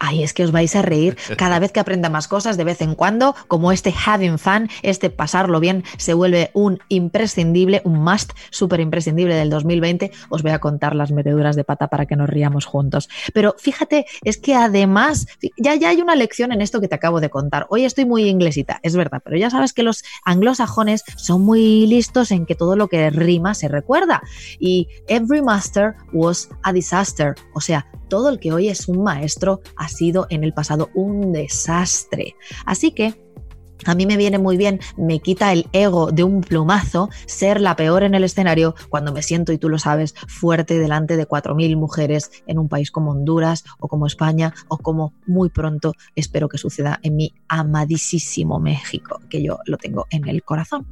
Ay, 0.06 0.22
es 0.22 0.34
que 0.34 0.44
os 0.44 0.52
vais 0.52 0.76
a 0.76 0.82
reír 0.82 1.16
cada 1.38 1.58
vez 1.58 1.72
que 1.72 1.80
aprenda 1.80 2.10
más 2.10 2.28
cosas 2.28 2.58
de 2.58 2.64
vez 2.64 2.82
en 2.82 2.94
cuando, 2.94 3.34
como 3.48 3.72
este 3.72 3.94
having 3.94 4.38
fun, 4.38 4.68
este 4.82 5.08
pasarlo 5.08 5.60
bien, 5.60 5.82
se 5.96 6.12
vuelve 6.12 6.50
un 6.52 6.78
imprescindible, 6.90 7.80
un 7.84 8.04
must 8.04 8.32
súper 8.50 8.80
imprescindible 8.80 9.34
del 9.34 9.48
2020. 9.48 10.12
Os 10.28 10.42
voy 10.42 10.52
a 10.52 10.58
contar 10.58 10.94
las 10.94 11.10
meteduras 11.10 11.56
de 11.56 11.64
pata 11.64 11.88
para 11.88 12.04
que 12.04 12.16
nos 12.16 12.28
riamos 12.28 12.66
juntos. 12.66 13.08
Pero 13.32 13.54
fíjate, 13.58 14.04
es 14.24 14.36
que 14.36 14.54
además, 14.54 15.26
ya, 15.56 15.74
ya 15.74 15.88
hay 15.88 16.02
una 16.02 16.16
lección 16.16 16.52
en 16.52 16.60
esto 16.60 16.82
que 16.82 16.88
te 16.88 16.96
acabo 16.96 17.20
de 17.20 17.30
contar. 17.30 17.66
Hoy 17.70 17.86
estoy 17.86 18.04
muy 18.04 18.28
inglesita, 18.28 18.80
es 18.82 18.96
verdad, 18.96 19.22
pero 19.24 19.38
ya 19.38 19.48
sabes 19.48 19.72
que 19.72 19.82
los 19.82 20.04
anglosajones 20.26 21.02
son 21.16 21.42
muy 21.42 21.86
listos 21.86 22.30
en 22.30 22.44
que 22.44 22.54
todo 22.54 22.76
lo 22.76 22.88
que 22.88 23.08
rima 23.08 23.54
se 23.54 23.68
recuerda. 23.68 24.20
Y 24.58 24.88
every 25.08 25.40
master 25.40 25.94
was 26.12 26.50
a 26.62 26.74
disaster, 26.74 27.34
o 27.54 27.60
sea, 27.62 27.86
todo 28.14 28.28
el 28.28 28.38
que 28.38 28.52
hoy 28.52 28.68
es 28.68 28.86
un 28.86 29.02
maestro 29.02 29.60
ha 29.74 29.88
sido 29.88 30.28
en 30.30 30.44
el 30.44 30.54
pasado 30.54 30.88
un 30.94 31.32
desastre. 31.32 32.36
Así 32.64 32.92
que 32.92 33.20
a 33.86 33.96
mí 33.96 34.06
me 34.06 34.16
viene 34.16 34.38
muy 34.38 34.56
bien, 34.56 34.78
me 34.96 35.18
quita 35.18 35.52
el 35.52 35.66
ego 35.72 36.12
de 36.12 36.22
un 36.22 36.40
plumazo 36.40 37.08
ser 37.26 37.60
la 37.60 37.74
peor 37.74 38.04
en 38.04 38.14
el 38.14 38.22
escenario 38.22 38.76
cuando 38.88 39.12
me 39.12 39.20
siento, 39.20 39.52
y 39.52 39.58
tú 39.58 39.68
lo 39.68 39.80
sabes, 39.80 40.14
fuerte 40.28 40.78
delante 40.78 41.16
de 41.16 41.26
4.000 41.26 41.76
mujeres 41.76 42.30
en 42.46 42.60
un 42.60 42.68
país 42.68 42.92
como 42.92 43.10
Honduras 43.10 43.64
o 43.80 43.88
como 43.88 44.06
España 44.06 44.54
o 44.68 44.78
como 44.78 45.12
muy 45.26 45.48
pronto 45.48 45.92
espero 46.14 46.48
que 46.48 46.56
suceda 46.56 47.00
en 47.02 47.16
mi 47.16 47.34
amadísimo 47.48 48.60
México, 48.60 49.18
que 49.28 49.42
yo 49.42 49.58
lo 49.66 49.76
tengo 49.76 50.06
en 50.10 50.28
el 50.28 50.44
corazón. 50.44 50.86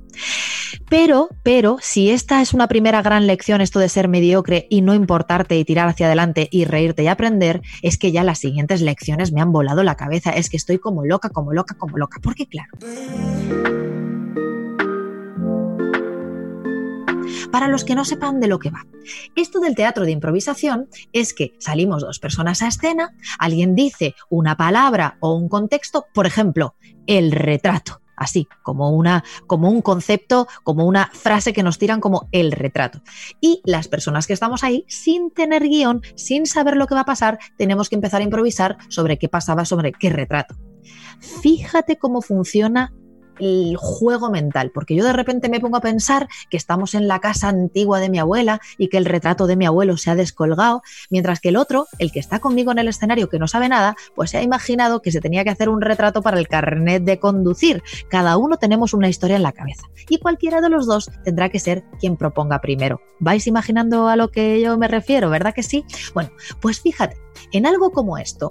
Pero, 0.88 1.28
pero, 1.42 1.78
si 1.80 2.10
esta 2.10 2.40
es 2.42 2.54
una 2.54 2.68
primera 2.68 3.02
gran 3.02 3.26
lección, 3.26 3.60
esto 3.60 3.78
de 3.78 3.88
ser 3.88 4.08
mediocre 4.08 4.66
y 4.70 4.82
no 4.82 4.94
importarte 4.94 5.58
y 5.58 5.64
tirar 5.64 5.88
hacia 5.88 6.06
adelante 6.06 6.48
y 6.50 6.64
reírte 6.64 7.02
y 7.02 7.08
aprender, 7.08 7.62
es 7.82 7.98
que 7.98 8.12
ya 8.12 8.24
las 8.24 8.38
siguientes 8.38 8.80
lecciones 8.80 9.32
me 9.32 9.40
han 9.40 9.52
volado 9.52 9.82
la 9.82 9.96
cabeza. 9.96 10.30
Es 10.30 10.50
que 10.50 10.56
estoy 10.56 10.78
como 10.78 11.04
loca, 11.04 11.30
como 11.30 11.52
loca, 11.52 11.74
como 11.76 11.98
loca. 11.98 12.18
Porque 12.22 12.46
claro. 12.46 12.70
Para 17.50 17.68
los 17.68 17.84
que 17.84 17.94
no 17.94 18.04
sepan 18.04 18.40
de 18.40 18.46
lo 18.46 18.58
que 18.58 18.70
va, 18.70 18.86
esto 19.36 19.60
del 19.60 19.74
teatro 19.74 20.04
de 20.04 20.12
improvisación 20.12 20.88
es 21.12 21.34
que 21.34 21.54
salimos 21.58 22.02
dos 22.02 22.18
personas 22.18 22.62
a 22.62 22.68
escena, 22.68 23.14
alguien 23.38 23.74
dice 23.74 24.14
una 24.30 24.56
palabra 24.56 25.18
o 25.20 25.34
un 25.34 25.48
contexto, 25.48 26.06
por 26.14 26.26
ejemplo, 26.26 26.74
el 27.06 27.32
retrato 27.32 28.01
así, 28.22 28.48
como, 28.62 28.90
una, 28.90 29.24
como 29.46 29.70
un 29.70 29.82
concepto, 29.82 30.48
como 30.64 30.86
una 30.86 31.10
frase 31.12 31.52
que 31.52 31.62
nos 31.62 31.78
tiran 31.78 32.00
como 32.00 32.28
el 32.32 32.52
retrato. 32.52 33.02
Y 33.40 33.60
las 33.64 33.88
personas 33.88 34.26
que 34.26 34.32
estamos 34.32 34.64
ahí, 34.64 34.84
sin 34.88 35.30
tener 35.30 35.62
guion, 35.64 36.02
sin 36.14 36.46
saber 36.46 36.76
lo 36.76 36.86
que 36.86 36.94
va 36.94 37.02
a 37.02 37.06
pasar, 37.06 37.38
tenemos 37.56 37.88
que 37.88 37.96
empezar 37.96 38.20
a 38.20 38.24
improvisar 38.24 38.78
sobre 38.88 39.18
qué 39.18 39.28
pasaba, 39.28 39.64
sobre 39.64 39.92
qué 39.92 40.10
retrato. 40.10 40.56
Fíjate 41.20 41.98
cómo 41.98 42.20
funciona 42.22 42.92
el 43.38 43.76
juego 43.76 44.30
mental, 44.30 44.70
porque 44.72 44.94
yo 44.94 45.04
de 45.04 45.12
repente 45.12 45.48
me 45.48 45.60
pongo 45.60 45.76
a 45.76 45.80
pensar 45.80 46.28
que 46.50 46.56
estamos 46.56 46.94
en 46.94 47.08
la 47.08 47.20
casa 47.20 47.48
antigua 47.48 48.00
de 48.00 48.08
mi 48.08 48.18
abuela 48.18 48.60
y 48.78 48.88
que 48.88 48.98
el 48.98 49.04
retrato 49.04 49.46
de 49.46 49.56
mi 49.56 49.66
abuelo 49.66 49.96
se 49.96 50.10
ha 50.10 50.14
descolgado, 50.14 50.82
mientras 51.10 51.40
que 51.40 51.48
el 51.48 51.56
otro, 51.56 51.86
el 51.98 52.12
que 52.12 52.20
está 52.20 52.40
conmigo 52.40 52.72
en 52.72 52.78
el 52.78 52.88
escenario 52.88 53.28
que 53.28 53.38
no 53.38 53.48
sabe 53.48 53.68
nada, 53.68 53.96
pues 54.14 54.30
se 54.30 54.38
ha 54.38 54.42
imaginado 54.42 55.02
que 55.02 55.12
se 55.12 55.20
tenía 55.20 55.44
que 55.44 55.50
hacer 55.50 55.68
un 55.68 55.80
retrato 55.80 56.22
para 56.22 56.38
el 56.38 56.48
carnet 56.48 57.02
de 57.02 57.18
conducir. 57.18 57.82
Cada 58.08 58.36
uno 58.36 58.56
tenemos 58.56 58.94
una 58.94 59.08
historia 59.08 59.36
en 59.36 59.42
la 59.42 59.52
cabeza 59.52 59.84
y 60.08 60.18
cualquiera 60.18 60.60
de 60.60 60.68
los 60.68 60.86
dos 60.86 61.10
tendrá 61.24 61.48
que 61.48 61.58
ser 61.58 61.84
quien 62.00 62.16
proponga 62.16 62.60
primero. 62.60 63.00
¿Vais 63.18 63.46
imaginando 63.46 64.08
a 64.08 64.16
lo 64.16 64.30
que 64.30 64.60
yo 64.60 64.76
me 64.78 64.88
refiero, 64.88 65.30
verdad 65.30 65.54
que 65.54 65.62
sí? 65.62 65.84
Bueno, 66.14 66.30
pues 66.60 66.80
fíjate, 66.80 67.16
en 67.52 67.66
algo 67.66 67.90
como 67.90 68.18
esto, 68.18 68.48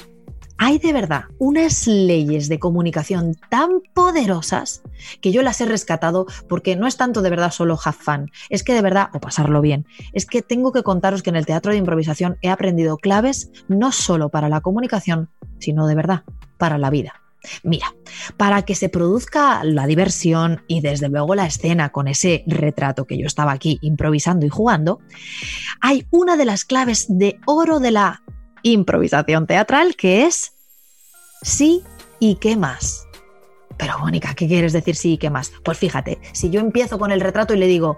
hay 0.64 0.78
de 0.78 0.94
verdad 0.94 1.24
unas 1.40 1.88
leyes 1.88 2.48
de 2.48 2.60
comunicación 2.60 3.36
tan 3.50 3.82
poderosas 3.96 4.84
que 5.20 5.32
yo 5.32 5.42
las 5.42 5.60
he 5.60 5.66
rescatado 5.66 6.28
porque 6.48 6.76
no 6.76 6.86
es 6.86 6.98
tanto 6.98 7.24
de 7.24 7.32
verdad 7.32 7.52
solo 7.52 7.80
have 7.84 8.28
es 8.50 8.64
que 8.64 8.76
de 8.76 8.84
verdad, 8.84 9.10
o 9.14 9.20
pasarlo 9.20 9.60
bien, 9.62 9.88
es 10.14 10.28
que 10.28 10.44
tengo 10.44 10.72
que 10.72 10.84
contaros 10.84 11.24
que 11.24 11.32
en 11.32 11.36
el 11.36 11.48
teatro 11.48 11.72
de 11.72 11.80
improvisación 11.80 12.38
he 12.44 12.50
aprendido 12.50 12.98
claves 12.98 13.50
no 13.70 13.92
solo 13.92 14.30
para 14.30 14.50
la 14.50 14.62
comunicación, 14.62 15.32
sino 15.58 15.88
de 15.88 15.96
verdad 15.96 16.24
para 16.60 16.78
la 16.78 16.92
vida. 16.92 17.16
Mira, 17.64 17.96
para 18.38 18.62
que 18.62 18.76
se 18.76 18.88
produzca 18.88 19.64
la 19.64 19.88
diversión 19.88 20.62
y 20.68 20.82
desde 20.82 21.10
luego 21.10 21.34
la 21.34 21.48
escena 21.48 21.90
con 21.90 22.08
ese 22.08 22.44
retrato 22.46 23.06
que 23.06 23.18
yo 23.18 23.26
estaba 23.26 23.52
aquí 23.52 23.80
improvisando 23.82 24.46
y 24.46 24.50
jugando, 24.50 25.00
hay 25.82 26.06
una 26.12 26.38
de 26.38 26.46
las 26.46 26.66
claves 26.66 27.08
de 27.10 27.40
oro 27.48 27.80
de 27.80 27.90
la 27.90 28.22
improvisación 28.64 29.48
teatral, 29.48 29.96
que 29.96 30.26
es 30.26 30.51
sí 31.42 31.84
y 32.20 32.36
qué 32.36 32.56
más. 32.56 33.08
Pero 33.78 33.98
Mónica, 34.00 34.34
¿qué 34.36 34.48
quieres 34.48 34.74
decir 34.74 34.96
sí 34.96 35.14
y 35.14 35.18
qué 35.18 35.30
más? 35.30 35.52
Pues 35.64 35.78
fíjate, 35.78 36.20
si 36.34 36.50
yo 36.50 36.60
empiezo 36.60 37.00
con 37.00 37.12
el 37.12 37.22
retrato 37.22 37.54
y 37.54 37.58
le 37.58 37.68
digo, 37.68 37.98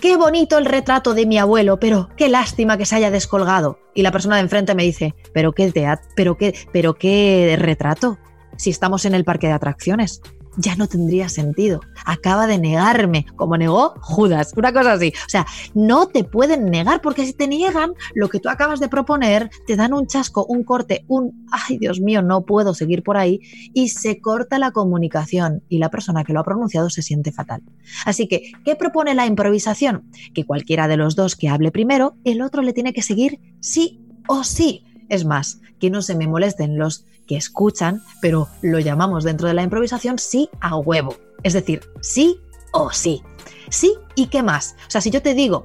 qué 0.00 0.16
bonito 0.16 0.58
el 0.58 0.66
retrato 0.66 1.14
de 1.14 1.26
mi 1.26 1.38
abuelo, 1.38 1.78
pero 1.78 2.08
qué 2.16 2.28
lástima 2.28 2.76
que 2.76 2.86
se 2.86 2.96
haya 2.96 3.10
descolgado. 3.10 3.78
Y 3.94 4.02
la 4.02 4.12
persona 4.12 4.36
de 4.36 4.42
enfrente 4.42 4.74
me 4.74 4.82
dice, 4.82 5.14
pero 5.32 5.52
qué 5.52 5.72
pero 6.14 6.36
qué, 6.36 6.54
pero 6.72 6.94
qué 6.94 7.56
retrato, 7.58 8.18
si 8.56 8.70
estamos 8.70 9.04
en 9.04 9.14
el 9.14 9.24
parque 9.24 9.46
de 9.46 9.54
atracciones 9.54 10.20
ya 10.56 10.76
no 10.76 10.86
tendría 10.86 11.28
sentido. 11.28 11.80
Acaba 12.04 12.46
de 12.46 12.58
negarme, 12.58 13.26
como 13.36 13.56
negó 13.56 13.94
Judas, 14.00 14.52
una 14.56 14.72
cosa 14.72 14.92
así. 14.92 15.12
O 15.26 15.28
sea, 15.28 15.46
no 15.74 16.08
te 16.08 16.24
pueden 16.24 16.66
negar 16.66 17.00
porque 17.00 17.24
si 17.24 17.32
te 17.32 17.48
niegan 17.48 17.92
lo 18.14 18.28
que 18.28 18.38
tú 18.38 18.48
acabas 18.48 18.80
de 18.80 18.88
proponer, 18.88 19.50
te 19.66 19.76
dan 19.76 19.92
un 19.92 20.06
chasco, 20.06 20.44
un 20.46 20.64
corte, 20.64 21.04
un, 21.08 21.46
ay 21.50 21.78
Dios 21.78 22.00
mío, 22.00 22.22
no 22.22 22.44
puedo 22.44 22.74
seguir 22.74 23.02
por 23.02 23.16
ahí 23.16 23.40
y 23.74 23.88
se 23.88 24.20
corta 24.20 24.58
la 24.58 24.72
comunicación 24.72 25.62
y 25.68 25.78
la 25.78 25.90
persona 25.90 26.24
que 26.24 26.32
lo 26.32 26.40
ha 26.40 26.44
pronunciado 26.44 26.90
se 26.90 27.02
siente 27.02 27.32
fatal. 27.32 27.62
Así 28.04 28.28
que, 28.28 28.52
¿qué 28.64 28.76
propone 28.76 29.14
la 29.14 29.26
improvisación? 29.26 30.10
Que 30.34 30.44
cualquiera 30.44 30.88
de 30.88 30.96
los 30.96 31.16
dos 31.16 31.36
que 31.36 31.48
hable 31.48 31.70
primero, 31.70 32.16
el 32.24 32.42
otro 32.42 32.62
le 32.62 32.72
tiene 32.72 32.92
que 32.92 33.02
seguir 33.02 33.40
sí 33.60 34.00
o 34.28 34.44
sí. 34.44 34.84
Es 35.08 35.24
más, 35.24 35.60
que 35.78 35.90
no 35.90 36.00
se 36.00 36.14
me 36.14 36.28
molesten 36.28 36.78
los 36.78 37.06
que 37.26 37.36
escuchan, 37.36 38.02
pero 38.20 38.48
lo 38.62 38.78
llamamos 38.78 39.24
dentro 39.24 39.48
de 39.48 39.54
la 39.54 39.62
improvisación 39.62 40.18
sí 40.18 40.48
a 40.60 40.76
huevo. 40.76 41.16
Es 41.42 41.52
decir, 41.52 41.80
sí 42.00 42.40
o 42.72 42.90
sí. 42.90 43.22
Sí 43.70 43.94
y 44.14 44.26
qué 44.26 44.42
más. 44.42 44.76
O 44.86 44.90
sea, 44.90 45.00
si 45.00 45.10
yo 45.10 45.22
te 45.22 45.34
digo, 45.34 45.64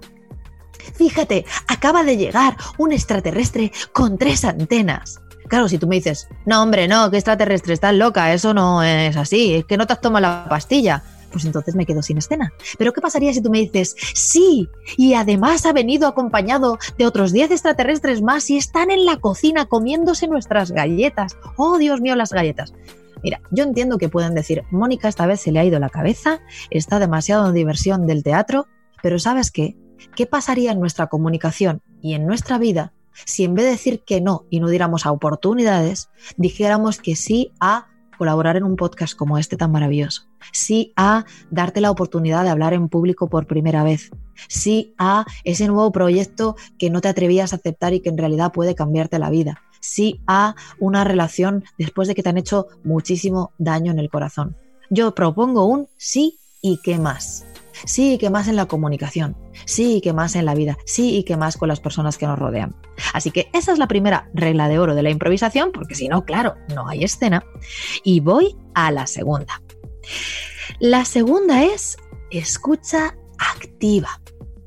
fíjate, 0.96 1.46
acaba 1.68 2.04
de 2.04 2.18
llegar 2.18 2.58
un 2.78 2.92
extraterrestre 2.92 3.72
con 3.94 4.18
tres 4.18 4.46
antenas. 4.46 5.20
Claro, 5.48 5.70
si 5.70 5.78
tú 5.78 5.88
me 5.88 5.96
dices, 5.96 6.28
no, 6.46 6.62
hombre, 6.62 6.88
no, 6.88 7.10
que 7.10 7.18
extraterrestre, 7.18 7.74
estás 7.74 7.94
loca, 7.94 8.34
eso 8.34 8.54
no 8.54 8.84
es 8.84 9.16
así, 9.16 9.56
es 9.56 9.66
que 9.66 9.78
no 9.78 9.88
te 9.88 9.94
has 9.94 10.02
tomado 10.02 10.22
la 10.22 10.46
pastilla 10.50 11.04
pues 11.38 11.46
entonces 11.46 11.76
me 11.76 11.86
quedo 11.86 12.02
sin 12.02 12.18
escena. 12.18 12.52
Pero 12.80 12.94
¿qué 12.94 13.00
pasaría 13.00 13.32
si 13.32 13.42
tú 13.42 13.52
me 13.52 13.60
dices, 13.60 13.96
sí, 14.16 14.68
y 14.98 15.14
además 15.14 15.68
ha 15.68 15.72
venido 15.72 16.08
acompañado 16.08 16.80
de 16.98 17.06
otros 17.06 17.32
10 17.32 17.52
extraterrestres 17.52 18.24
más 18.24 18.50
y 18.50 18.58
están 18.58 18.90
en 18.90 19.06
la 19.06 19.18
cocina 19.18 19.68
comiéndose 19.68 20.28
nuestras 20.28 20.72
galletas? 20.72 21.38
Oh, 21.58 21.78
Dios 21.78 22.02
mío, 22.02 22.16
las 22.16 22.34
galletas. 22.34 22.74
Mira, 23.22 23.40
yo 23.52 23.66
entiendo 23.66 24.00
que 24.00 24.10
pueden 24.10 24.34
decir, 24.34 24.64
Mónica 24.72 25.08
esta 25.08 25.28
vez 25.28 25.42
se 25.42 25.52
le 25.52 25.60
ha 25.60 25.66
ido 25.66 25.78
la 25.78 25.90
cabeza, 25.90 26.40
está 26.72 26.98
demasiado 26.98 27.48
en 27.48 27.54
diversión 27.54 28.08
del 28.08 28.24
teatro, 28.24 28.66
pero 29.04 29.20
¿sabes 29.20 29.52
qué? 29.52 29.78
¿Qué 30.16 30.26
pasaría 30.26 30.72
en 30.72 30.80
nuestra 30.80 31.06
comunicación 31.06 31.84
y 32.02 32.16
en 32.16 32.26
nuestra 32.26 32.58
vida 32.58 32.94
si 33.26 33.44
en 33.44 33.54
vez 33.54 33.66
de 33.66 33.72
decir 33.72 34.04
que 34.04 34.22
no 34.22 34.46
y 34.50 34.60
no 34.60 34.70
diéramos 34.70 35.06
a 35.06 35.12
oportunidades, 35.12 36.10
dijéramos 36.38 37.00
que 37.00 37.16
sí 37.16 37.52
a 37.60 37.88
colaborar 38.18 38.58
en 38.58 38.64
un 38.64 38.76
podcast 38.76 39.16
como 39.16 39.38
este 39.38 39.58
tan 39.58 39.72
maravilloso, 39.72 40.24
sí 40.52 40.94
a 40.96 41.26
darte 41.50 41.82
la 41.82 41.92
oportunidad 41.92 42.44
de 42.44 42.50
hablar 42.50 42.74
en 42.74 42.90
público 42.90 43.30
por 43.30 43.48
primera 43.48 43.84
vez, 43.84 44.12
sí 44.48 44.94
a 44.98 45.26
ese 45.44 45.68
nuevo 45.68 45.92
proyecto 45.92 46.56
que 46.78 46.90
no 46.90 47.02
te 47.02 47.08
atrevías 47.08 47.54
a 47.54 47.58
aceptar 47.58 47.94
y 47.94 48.02
que 48.02 48.10
en 48.10 48.18
realidad 48.18 48.52
puede 48.52 48.76
cambiarte 48.76 49.20
la 49.20 49.30
vida, 49.30 49.62
sí 49.80 50.22
a 50.28 50.56
una 50.80 51.04
relación 51.04 51.64
después 51.78 52.08
de 52.08 52.16
que 52.16 52.24
te 52.24 52.30
han 52.30 52.38
hecho 52.38 52.68
muchísimo 52.84 53.52
daño 53.58 53.92
en 53.92 54.00
el 54.00 54.10
corazón. 54.10 54.56
Yo 54.90 55.14
propongo 55.16 55.66
un 55.66 55.88
sí 55.98 56.40
y 56.62 56.80
qué 56.84 56.98
más. 56.98 57.47
Sí 57.86 58.14
y 58.14 58.18
qué 58.18 58.30
más 58.30 58.48
en 58.48 58.56
la 58.56 58.68
comunicación, 58.68 59.38
sí 59.66 59.98
y 59.98 60.02
qué 60.02 60.14
más 60.14 60.36
en 60.36 60.46
la 60.46 60.56
vida, 60.56 60.78
sí 60.86 61.18
y 61.18 61.24
qué 61.24 61.38
más 61.38 61.58
con 61.58 61.68
las 61.68 61.80
personas 61.80 62.18
que 62.18 62.28
nos 62.28 62.40
rodean. 62.40 62.76
Así 63.14 63.32
que 63.32 63.50
esa 63.54 63.72
es 63.72 63.80
la 63.80 63.88
primera 63.88 64.30
regla 64.34 64.68
de 64.68 64.80
oro 64.80 64.96
de 64.96 65.04
la 65.04 65.10
improvisación, 65.10 65.72
porque 65.72 65.96
si 65.96 66.08
no, 66.08 66.26
claro, 66.26 66.56
no 66.74 66.88
hay 66.88 67.04
escena. 67.04 67.44
Y 68.04 68.20
voy 68.20 68.56
a 68.74 68.92
la 68.92 69.08
segunda. 69.08 69.62
La 70.80 71.06
segunda 71.06 71.64
es 71.64 71.98
escucha 72.32 73.16
activa. 73.38 74.22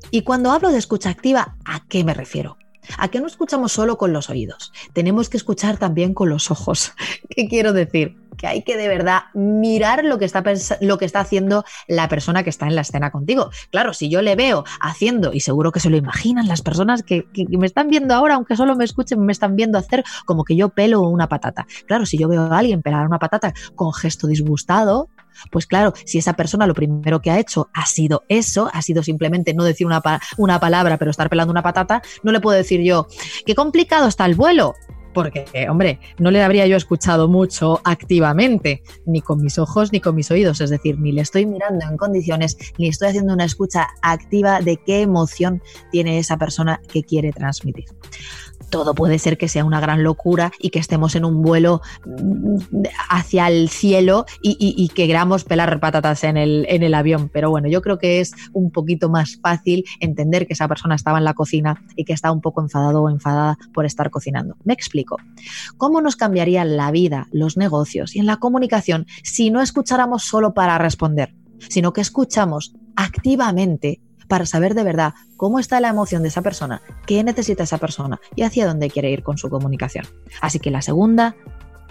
Y 0.09 0.23
cuando 0.23 0.51
hablo 0.51 0.71
de 0.71 0.77
escucha 0.77 1.09
activa, 1.09 1.57
¿a 1.65 1.85
qué 1.87 2.03
me 2.03 2.13
refiero? 2.13 2.57
A 2.97 3.07
que 3.09 3.21
no 3.21 3.27
escuchamos 3.27 3.71
solo 3.71 3.97
con 3.97 4.11
los 4.11 4.29
oídos, 4.29 4.73
tenemos 4.93 5.29
que 5.29 5.37
escuchar 5.37 5.77
también 5.77 6.13
con 6.13 6.29
los 6.29 6.51
ojos. 6.51 6.93
¿Qué 7.29 7.47
quiero 7.47 7.73
decir? 7.73 8.17
Que 8.41 8.47
hay 8.47 8.63
que 8.63 8.75
de 8.75 8.87
verdad 8.87 9.25
mirar 9.35 10.03
lo 10.03 10.17
que 10.17 10.25
está, 10.25 10.43
lo 10.81 10.97
que 10.97 11.05
está 11.05 11.19
haciendo 11.19 11.63
la 11.87 12.09
persona 12.09 12.43
que 12.43 12.49
está 12.49 12.65
en 12.65 12.73
la 12.73 12.81
escena 12.81 13.11
contigo. 13.11 13.51
Claro, 13.69 13.93
si 13.93 14.09
yo 14.09 14.23
le 14.23 14.35
veo 14.35 14.63
haciendo, 14.81 15.31
y 15.31 15.41
seguro 15.41 15.71
que 15.71 15.79
se 15.79 15.91
lo 15.91 15.97
imaginan 15.97 16.47
las 16.47 16.63
personas 16.63 17.03
que, 17.03 17.27
me 17.49 17.67
están 17.67 17.89
viendo 17.89 18.15
ahora, 18.15 18.35
aunque 18.35 18.55
solo 18.55 18.75
me 18.75 18.83
escuchen, 18.83 19.23
me 19.23 19.31
están 19.31 19.55
viendo 19.55 19.77
hacer 19.77 20.03
como 20.25 20.43
que 20.43 20.55
yo 20.55 20.69
pelo 20.69 21.01
una 21.01 21.29
patata. 21.29 21.67
Claro, 21.85 22.07
si 22.07 22.17
yo 22.17 22.27
veo 22.27 22.41
a 22.41 22.57
alguien 22.57 22.81
pelar 22.81 23.05
una 23.05 23.19
patata 23.19 23.53
con 23.75 23.93
gesto 23.93 24.25
disgustado, 24.25 25.09
pues 25.51 25.67
claro, 25.67 25.93
si 26.05 26.17
esa 26.17 26.33
persona 26.33 26.65
lo 26.65 26.73
primero 26.73 27.21
que 27.21 27.29
ha 27.29 27.37
hecho 27.37 27.69
ha 27.75 27.85
sido 27.85 28.23
eso, 28.27 28.71
ha 28.73 28.81
sido 28.81 29.03
simplemente 29.03 29.53
no 29.53 29.63
decir 29.63 29.85
una, 29.85 30.01
una 30.37 30.59
palabra 30.59 30.97
pero 30.97 31.11
estar 31.11 31.29
pelando 31.29 31.51
una 31.51 31.61
patata, 31.61 32.01
no 32.23 32.31
le 32.31 32.39
puedo 32.39 32.57
decir 32.57 32.81
yo, 32.81 33.05
qué 33.45 33.53
complicado 33.53 34.07
está 34.07 34.25
el 34.25 34.33
vuelo 34.33 34.73
porque, 35.13 35.45
hombre, 35.69 35.99
no 36.17 36.31
le 36.31 36.41
habría 36.41 36.67
yo 36.67 36.77
escuchado 36.77 37.27
mucho 37.27 37.81
activamente, 37.83 38.83
ni 39.05 39.21
con 39.21 39.41
mis 39.41 39.57
ojos 39.57 39.91
ni 39.91 39.99
con 39.99 40.15
mis 40.15 40.31
oídos, 40.31 40.61
es 40.61 40.69
decir, 40.69 40.99
ni 40.99 41.11
le 41.11 41.21
estoy 41.21 41.45
mirando 41.45 41.85
en 41.89 41.97
condiciones, 41.97 42.57
ni 42.77 42.87
estoy 42.87 43.09
haciendo 43.09 43.33
una 43.33 43.45
escucha 43.45 43.87
activa 44.01 44.61
de 44.61 44.77
qué 44.77 45.01
emoción 45.01 45.61
tiene 45.91 46.19
esa 46.19 46.37
persona 46.37 46.81
que 46.87 47.03
quiere 47.03 47.31
transmitir 47.31 47.85
todo 48.71 48.95
puede 48.95 49.19
ser 49.19 49.37
que 49.37 49.47
sea 49.47 49.63
una 49.63 49.79
gran 49.79 50.03
locura 50.03 50.51
y 50.59 50.71
que 50.71 50.79
estemos 50.79 51.15
en 51.15 51.25
un 51.25 51.43
vuelo 51.43 51.81
mm, 52.05 52.83
hacia 53.09 53.47
el 53.47 53.69
cielo 53.69 54.25
y, 54.41 54.89
que 54.95 55.05
queramos 55.05 55.43
pelar 55.43 55.79
patatas 55.79 56.23
en 56.23 56.37
el, 56.37 56.65
en 56.69 56.81
el 56.81 56.95
avión. 56.95 57.29
Pero 57.31 57.51
bueno, 57.51 57.67
yo 57.67 57.81
creo 57.81 57.99
que 57.99 58.19
es 58.19 58.33
un 58.53 58.71
poquito 58.71 59.09
más 59.09 59.37
fácil 59.41 59.85
entender 59.99 60.47
que 60.47 60.53
esa 60.53 60.67
persona 60.67 60.95
estaba 60.95 61.19
en 61.19 61.25
la 61.25 61.35
cocina 61.35 61.83
y 61.95 62.05
que 62.05 62.13
está 62.13 62.31
un 62.31 62.41
poco 62.41 62.61
enfadado 62.61 63.03
o 63.03 63.09
enfadada 63.09 63.57
por 63.73 63.85
estar 63.85 64.09
cocinando. 64.09 64.55
Me 64.63 64.73
explico. 64.73 65.17
¿Cómo 65.77 66.01
nos 66.01 66.15
cambiaría 66.15 66.65
la 66.65 66.89
vida, 66.91 67.27
los 67.31 67.57
negocios 67.57 68.15
y 68.15 68.19
en 68.19 68.25
la 68.25 68.37
comunicación 68.37 69.05
si 69.23 69.51
no 69.51 69.61
escucháramos 69.61 70.23
solo 70.23 70.53
para 70.53 70.77
responder, 70.77 71.35
sino 71.69 71.93
que 71.93 72.01
escuchamos 72.01 72.73
activamente 72.95 74.01
para 74.31 74.45
saber 74.45 74.75
de 74.75 74.85
verdad 74.85 75.13
cómo 75.35 75.59
está 75.59 75.81
la 75.81 75.89
emoción 75.89 76.21
de 76.21 76.29
esa 76.29 76.41
persona, 76.41 76.81
qué 77.05 77.21
necesita 77.21 77.63
esa 77.63 77.79
persona 77.79 78.21
y 78.33 78.43
hacia 78.43 78.65
dónde 78.65 78.89
quiere 78.89 79.11
ir 79.11 79.23
con 79.23 79.37
su 79.37 79.49
comunicación. 79.49 80.05
Así 80.39 80.57
que 80.57 80.71
la 80.71 80.81
segunda 80.81 81.35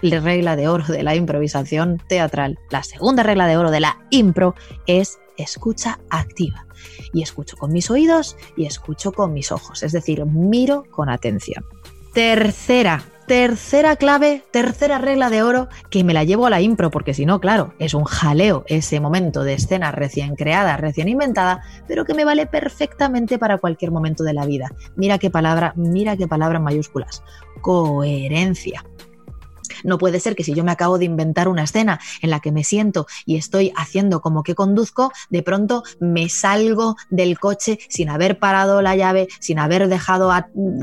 regla 0.01 0.55
de 0.55 0.67
oro 0.67 0.85
de 0.85 1.03
la 1.03 1.13
improvisación 1.13 2.01
teatral, 2.09 2.57
la 2.71 2.81
segunda 2.81 3.21
regla 3.21 3.45
de 3.45 3.57
oro 3.57 3.69
de 3.69 3.81
la 3.81 3.99
impro 4.09 4.55
es 4.87 5.19
escucha 5.37 5.99
activa. 6.09 6.65
Y 7.13 7.21
escucho 7.21 7.57
con 7.57 7.71
mis 7.73 7.91
oídos 7.91 8.35
y 8.57 8.65
escucho 8.65 9.11
con 9.11 9.33
mis 9.33 9.51
ojos, 9.51 9.83
es 9.83 9.91
decir, 9.91 10.25
miro 10.25 10.83
con 10.89 11.09
atención. 11.09 11.63
Tercera 12.11 13.03
Tercera 13.31 13.95
clave, 13.95 14.43
tercera 14.51 14.97
regla 14.97 15.29
de 15.29 15.41
oro, 15.41 15.69
que 15.89 16.03
me 16.03 16.13
la 16.13 16.25
llevo 16.25 16.47
a 16.47 16.49
la 16.49 16.59
impro, 16.59 16.91
porque 16.91 17.13
si 17.13 17.25
no, 17.25 17.39
claro, 17.39 17.73
es 17.79 17.93
un 17.93 18.03
jaleo 18.03 18.65
ese 18.67 18.99
momento 18.99 19.45
de 19.45 19.53
escena 19.53 19.89
recién 19.93 20.35
creada, 20.35 20.75
recién 20.75 21.07
inventada, 21.07 21.63
pero 21.87 22.03
que 22.03 22.13
me 22.13 22.25
vale 22.25 22.45
perfectamente 22.45 23.39
para 23.39 23.57
cualquier 23.57 23.91
momento 23.91 24.25
de 24.25 24.33
la 24.33 24.45
vida. 24.45 24.73
Mira 24.97 25.17
qué 25.17 25.29
palabra, 25.29 25.71
mira 25.77 26.17
qué 26.17 26.27
palabra 26.27 26.57
en 26.57 26.65
mayúsculas. 26.65 27.23
Coherencia. 27.61 28.83
No 29.83 29.97
puede 29.97 30.19
ser 30.19 30.35
que 30.35 30.43
si 30.43 30.53
yo 30.53 30.63
me 30.63 30.71
acabo 30.71 30.97
de 30.97 31.05
inventar 31.05 31.47
una 31.47 31.63
escena 31.63 31.99
en 32.21 32.29
la 32.29 32.39
que 32.39 32.51
me 32.51 32.63
siento 32.63 33.07
y 33.25 33.37
estoy 33.37 33.71
haciendo 33.75 34.21
como 34.21 34.43
que 34.43 34.55
conduzco, 34.55 35.11
de 35.29 35.43
pronto 35.43 35.83
me 35.99 36.29
salgo 36.29 36.95
del 37.09 37.39
coche 37.39 37.79
sin 37.89 38.09
haber 38.09 38.39
parado 38.39 38.81
la 38.81 38.95
llave, 38.95 39.27
sin 39.39 39.59
haber 39.59 39.87
dejado 39.87 40.31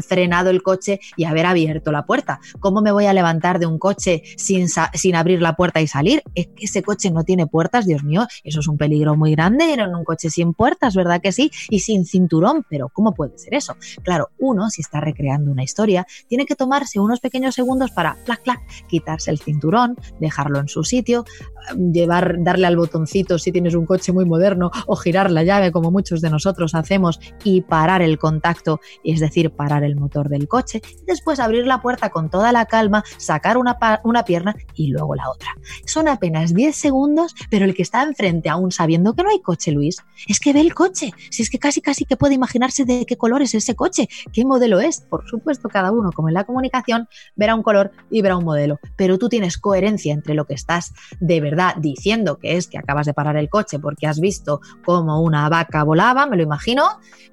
frenado 0.07 0.51
el 0.51 0.63
coche 0.63 1.01
y 1.17 1.25
haber 1.25 1.47
abierto 1.47 1.93
la 1.93 2.07
puerta. 2.07 2.41
¿Cómo 2.61 2.81
me 2.81 2.93
voy 2.93 3.07
a 3.07 3.13
levantar 3.13 3.59
de 3.59 3.67
un 3.67 3.79
coche 3.79 4.23
sin, 4.37 4.69
abrir 5.15 5.43
la 5.43 5.57
puerta 5.57 5.81
y 5.81 5.87
salir? 5.87 6.23
Es 6.35 6.49
que 6.49 6.65
ese 6.65 6.83
coche 6.83 7.11
no 7.11 7.25
tiene 7.25 7.47
puertas, 7.47 7.87
Dios 7.87 8.03
mío, 8.05 8.27
eso 8.45 8.61
es 8.61 8.69
un 8.69 8.79
peligro 8.79 9.17
muy 9.17 9.33
grande 9.33 9.67
ir 9.67 9.81
en 9.81 9.95
un 9.95 10.05
coche 10.05 10.31
sin 10.31 10.55
puertas, 10.55 10.95
¿verdad 10.95 11.21
que 11.21 11.33
sí? 11.33 11.51
Y 11.69 11.81
sin 11.81 12.05
cinturón, 12.05 12.65
pero 12.69 12.89
¿cómo 12.89 13.13
puede 13.13 13.39
ser 13.39 13.55
eso? 13.55 13.77
Claro, 14.03 14.31
uno, 14.39 14.71
si 14.71 14.83
está 14.83 15.01
recreando 15.01 15.51
una 15.51 15.63
historia, 15.63 16.07
tiene 16.29 16.47
que 16.47 16.55
tomarse 16.55 17.01
unos 17.01 17.21
pequeños 17.21 17.55
segundos 17.55 17.91
para, 17.91 18.17
clac, 18.25 18.43
clac, 18.43 18.61
quitarse 18.89 19.31
el 19.31 19.39
cinturón, 19.39 19.97
dejarlo 20.19 20.59
en 20.59 20.69
su 20.69 20.83
sitio, 20.83 21.25
llevar, 21.93 22.37
darle 22.41 22.67
al 22.67 22.77
botoncito 22.77 23.39
si 23.39 23.53
tienes 23.53 23.75
un 23.75 23.87
coche 23.87 24.13
muy 24.13 24.25
moderno 24.25 24.71
o 24.87 24.97
girar 24.97 25.31
la 25.31 25.43
llave 25.43 25.73
como 25.73 25.91
muchos 25.91 26.21
de 26.21 26.31
nosotros 26.31 26.75
hacemos 26.75 27.21
y 27.45 27.63
parar 27.63 28.03
el 28.03 28.19
contacto, 28.19 28.81
es 29.05 29.21
decir, 29.21 29.51
parar 29.51 29.85
el 29.85 29.97
motor 29.97 30.29
del 30.29 30.49
coche, 30.49 30.81
después 31.07 31.41
abrir 31.41 31.67
la 31.67 31.81
puerta 31.81 32.11
con 32.11 32.31
toda 32.31 32.53
la 32.53 32.67
calma, 32.67 33.05
sacar 33.19 33.57
una, 33.59 33.79
una 34.05 34.25
pierna 34.25 34.55
y 34.75 34.89
luego 34.89 35.15
la 35.15 35.31
otra. 35.31 35.57
Son 35.87 36.09
apenas 36.09 36.55
10 36.55 36.75
segundos, 36.75 37.35
pero 37.51 37.65
el 37.65 37.75
que 37.75 37.83
está 37.83 38.03
enfrente 38.03 38.49
aún 38.49 38.73
sabiendo 38.73 39.15
que 39.15 39.23
no 39.23 39.31
hay 39.31 39.41
coche, 39.41 39.73
Luis, 39.73 39.97
es 40.27 40.41
que 40.41 40.53
ve 40.53 40.61
el 40.61 40.75
coche, 40.75 41.13
si 41.31 41.43
es 41.43 41.51
que 41.51 41.59
casi 41.59 41.81
casi 41.81 42.05
que 42.05 42.17
puede 42.17 42.35
imaginarse 42.35 42.85
de 42.85 43.07
qué 43.07 43.17
color 43.17 43.43
es 43.43 43.55
ese 43.55 43.75
coche, 43.75 44.09
qué 44.33 44.45
modelo 44.45 44.81
es, 44.81 45.01
por 45.01 45.29
supuesto 45.29 45.69
cada 45.69 45.93
uno 45.93 46.13
como 46.13 46.29
en 46.29 46.35
la 46.35 46.45
comunicación 46.45 47.09
verá 47.37 47.55
un 47.55 47.63
color 47.63 47.93
y 48.11 48.23
verá 48.23 48.37
un 48.37 48.45
modelo, 48.45 48.81
pero 48.97 49.19
tú 49.19 49.29
tienes 49.29 49.59
coherencia 49.59 50.13
entre 50.15 50.35
lo 50.35 50.47
que 50.47 50.55
estás 50.55 50.93
de 51.21 51.41
verdad 51.51 51.77
diciendo 51.77 52.39
que 52.39 52.57
es 52.57 52.67
que 52.67 52.79
acabas 52.79 53.07
de 53.07 53.15
parar 53.15 53.37
el 53.37 53.49
coche 53.49 53.79
porque 53.79 54.07
has 54.07 54.21
visto 54.21 54.61
cómo 54.85 55.21
una 55.23 55.49
vaca 55.49 55.83
volaba, 55.85 56.27
me 56.27 56.37
lo 56.37 56.43
imagino, 56.43 56.85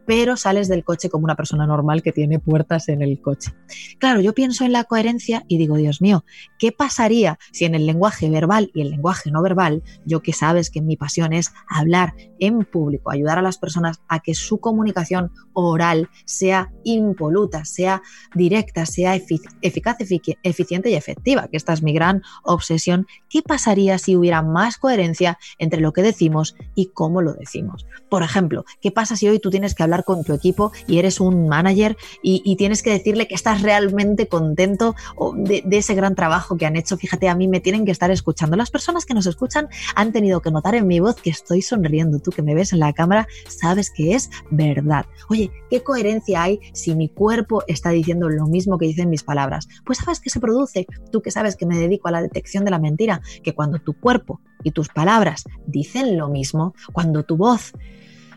pero 0.05 0.37
sales 0.37 0.67
del 0.67 0.83
coche 0.83 1.09
como 1.09 1.25
una 1.25 1.35
persona 1.35 1.65
normal 1.65 2.03
que 2.03 2.11
tiene 2.11 2.39
puertas 2.39 2.89
en 2.89 3.01
el 3.01 3.21
coche. 3.21 3.53
Claro, 3.99 4.21
yo 4.21 4.33
pienso 4.33 4.65
en 4.65 4.71
la 4.71 4.83
coherencia 4.83 5.43
y 5.47 5.57
digo, 5.57 5.77
Dios 5.77 6.01
mío, 6.01 6.25
¿qué 6.59 6.71
pasaría 6.71 7.37
si 7.51 7.65
en 7.65 7.75
el 7.75 7.85
lenguaje 7.85 8.29
verbal 8.29 8.71
y 8.73 8.81
el 8.81 8.91
lenguaje 8.91 9.31
no 9.31 9.41
verbal, 9.41 9.83
yo 10.05 10.21
que 10.21 10.33
sabes 10.33 10.69
que 10.69 10.81
mi 10.81 10.97
pasión 10.97 11.33
es 11.33 11.51
hablar 11.67 12.13
en 12.39 12.65
público, 12.65 13.11
ayudar 13.11 13.39
a 13.39 13.41
las 13.41 13.57
personas 13.57 14.01
a 14.07 14.19
que 14.19 14.35
su 14.35 14.59
comunicación 14.59 15.31
oral 15.53 16.09
sea 16.25 16.71
impoluta, 16.83 17.65
sea 17.65 18.01
directa, 18.33 18.85
sea 18.85 19.15
eficaz, 19.15 19.97
eficiente 20.43 20.89
y 20.89 20.95
efectiva, 20.95 21.47
que 21.47 21.57
esta 21.57 21.73
es 21.73 21.81
mi 21.81 21.93
gran 21.93 22.21
obsesión, 22.43 23.07
¿qué 23.29 23.41
pasaría 23.41 23.97
si 24.05 24.15
hubiera 24.15 24.41
más 24.41 24.77
coherencia 24.77 25.37
entre 25.57 25.81
lo 25.81 25.93
que 25.93 26.01
decimos 26.01 26.55
y 26.75 26.87
cómo 26.87 27.21
lo 27.21 27.33
decimos? 27.33 27.85
Por 28.09 28.23
ejemplo, 28.23 28.65
¿qué 28.81 28.91
pasa 28.91 29.15
si 29.15 29.27
hoy 29.27 29.39
tú 29.39 29.49
tienes 29.49 29.75
que 29.75 29.83
hablar 29.83 30.03
con 30.03 30.23
tu 30.23 30.33
equipo 30.33 30.71
y 30.87 30.99
eres 30.99 31.19
un 31.19 31.47
manager 31.47 31.97
y, 32.21 32.55
tienes 32.55 32.81
que 32.83 32.91
decirle 32.91 33.27
que 33.27 33.35
estás 33.35 33.61
realmente 33.61 34.27
contento 34.27 34.95
de, 35.35 35.61
de 35.65 35.77
ese 35.77 35.93
gran 35.93 36.15
trabajo 36.15 36.55
que 36.57 36.65
han 36.65 36.77
hecho? 36.77 36.97
Fíjate, 36.97 37.27
a 37.27 37.35
mí 37.35 37.47
me 37.47 37.59
tienen 37.59 37.85
que 37.85 37.91
estar 37.91 38.11
escuchando. 38.11 38.55
Las 38.55 38.71
personas 38.71 39.05
que 39.05 39.13
nos 39.13 39.25
escuchan 39.25 39.67
han 39.95 40.13
tenido 40.13 40.41
que 40.41 40.51
notar 40.51 40.75
en 40.75 40.87
mi 40.87 40.99
voz 40.99 41.15
que 41.15 41.29
estoy 41.29 41.61
sonriendo. 41.61 42.19
Tú 42.19 42.31
que 42.31 42.41
me 42.41 42.55
ves 42.55 42.71
en 42.71 42.79
la 42.79 42.93
cámara 42.93 43.27
sabes 43.47 43.91
que 43.91 44.13
es 44.13 44.29
verdad. 44.51 45.05
Oye, 45.29 45.51
¿qué 45.69 45.83
coherencia 45.83 46.43
hay 46.43 46.59
si 46.73 46.95
mi 46.95 47.09
cuerpo 47.09 47.63
está 47.67 47.89
diciendo 47.89 48.29
lo 48.29 48.47
mismo 48.47 48.77
que 48.77 48.85
dicen 48.85 49.09
mis 49.09 49.23
palabras? 49.23 49.67
Pues 49.85 49.99
sabes 49.99 50.19
que 50.19 50.29
se 50.29 50.39
produce. 50.39 50.87
Tú 51.11 51.21
que 51.21 51.31
sabes 51.31 51.55
que 51.55 51.65
me 51.65 51.77
dedico 51.77 52.07
a 52.07 52.11
la 52.11 52.21
detección 52.21 52.65
de 52.65 52.71
la 52.71 52.79
mentira, 52.79 53.21
que 53.43 53.53
cuando 53.53 53.79
tu 53.79 53.93
cuerpo 53.99 54.41
y 54.63 54.71
tus 54.71 54.89
palabras 54.89 55.43
dicen 55.67 56.17
lo 56.17 56.29
mismo, 56.29 56.73
cuando 56.93 57.23
tu 57.23 57.38
voz 57.38 57.73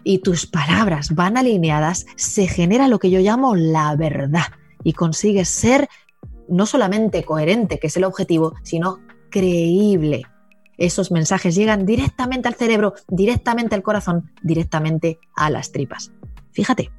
y 0.05 0.19
tus 0.19 0.47
palabras 0.47 1.15
van 1.15 1.37
alineadas, 1.37 2.07
se 2.17 2.47
genera 2.47 2.89
lo 2.89 2.99
que 2.99 3.11
yo 3.11 3.21
llamo 3.21 3.57
la 3.57 3.95
verdad 3.97 4.47
y 4.85 4.93
consigues 4.93 5.49
ser 5.49 5.89
no 6.49 6.67
solamente 6.67 7.25
coherente, 7.25 7.79
que 7.79 7.89
es 7.89 7.97
el 7.97 8.05
objetivo, 8.05 8.55
sino 8.63 9.01
creíble. 9.31 10.23
Esos 10.79 11.11
mensajes 11.11 11.55
llegan 11.55 11.85
directamente 11.85 12.49
al 12.49 12.55
cerebro, 12.55 12.95
directamente 13.09 13.75
al 13.75 13.83
corazón, 13.83 14.31
directamente 14.43 15.19
a 15.35 15.51
las 15.51 15.73
tripas. 15.73 16.13
Fíjate, 16.53 16.91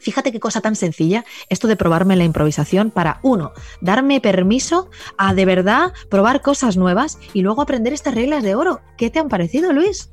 Fíjate 0.00 0.32
qué 0.32 0.40
cosa 0.40 0.60
tan 0.60 0.76
sencilla 0.76 1.24
esto 1.48 1.68
de 1.68 1.76
probarme 1.76 2.16
la 2.16 2.24
improvisación 2.24 2.90
para, 2.90 3.20
uno, 3.22 3.52
darme 3.80 4.20
permiso 4.20 4.90
a 5.16 5.34
de 5.34 5.44
verdad 5.44 5.92
probar 6.08 6.42
cosas 6.42 6.76
nuevas 6.76 7.18
y 7.32 7.42
luego 7.42 7.62
aprender 7.62 7.92
estas 7.92 8.14
reglas 8.14 8.42
de 8.42 8.54
oro. 8.54 8.80
¿Qué 8.96 9.10
te 9.10 9.18
han 9.18 9.28
parecido, 9.28 9.72
Luis? 9.72 10.10